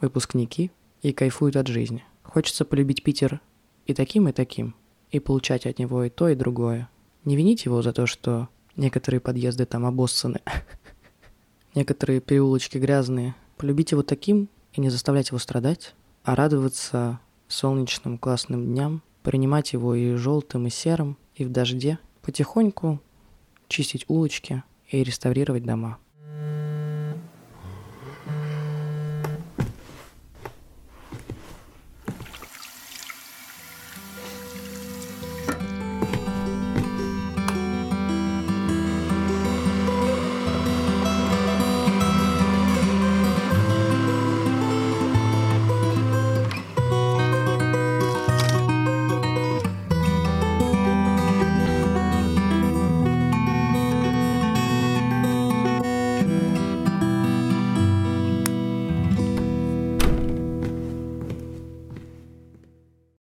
выпускники 0.01 0.71
и 1.03 1.13
кайфуют 1.13 1.57
от 1.57 1.67
жизни. 1.67 2.03
Хочется 2.23 2.65
полюбить 2.65 3.03
Питер 3.03 3.43
и 3.85 3.93
таким, 3.93 4.27
и 4.29 4.33
таким, 4.33 4.75
и 5.11 5.21
получать 5.21 5.67
от 5.67 5.79
него 5.79 6.03
и 6.05 6.09
то, 6.09 6.31
и 6.31 6.35
другое. 6.35 6.89
Не 7.27 7.37
винить 7.37 7.67
его 7.67 7.83
за 7.83 7.93
то, 7.93 8.07
что 8.07 8.49
некоторые 8.75 9.21
подъезды 9.21 9.67
там 9.67 9.85
обоссаны, 9.85 10.41
некоторые 11.75 12.23
переулочки 12.23 12.79
грязные. 12.79 13.35
Полюбить 13.59 13.91
его 13.91 14.03
таким 14.03 14.49
и 14.73 14.81
не 14.81 14.89
заставлять 14.89 15.29
его 15.29 15.39
страдать, 15.39 15.95
а 16.25 16.35
радоваться 16.35 17.21
солнечным 17.49 18.17
классным 18.17 18.65
дням 18.65 19.03
принимать 19.23 19.73
его 19.73 19.95
и 19.95 20.15
желтым, 20.15 20.67
и 20.67 20.71
серым, 20.71 21.17
и 21.35 21.45
в 21.45 21.51
дожде, 21.51 21.99
потихоньку 22.23 23.01
чистить 23.69 24.05
улочки 24.09 24.63
и 24.89 25.03
реставрировать 25.03 25.65
дома. 25.65 25.99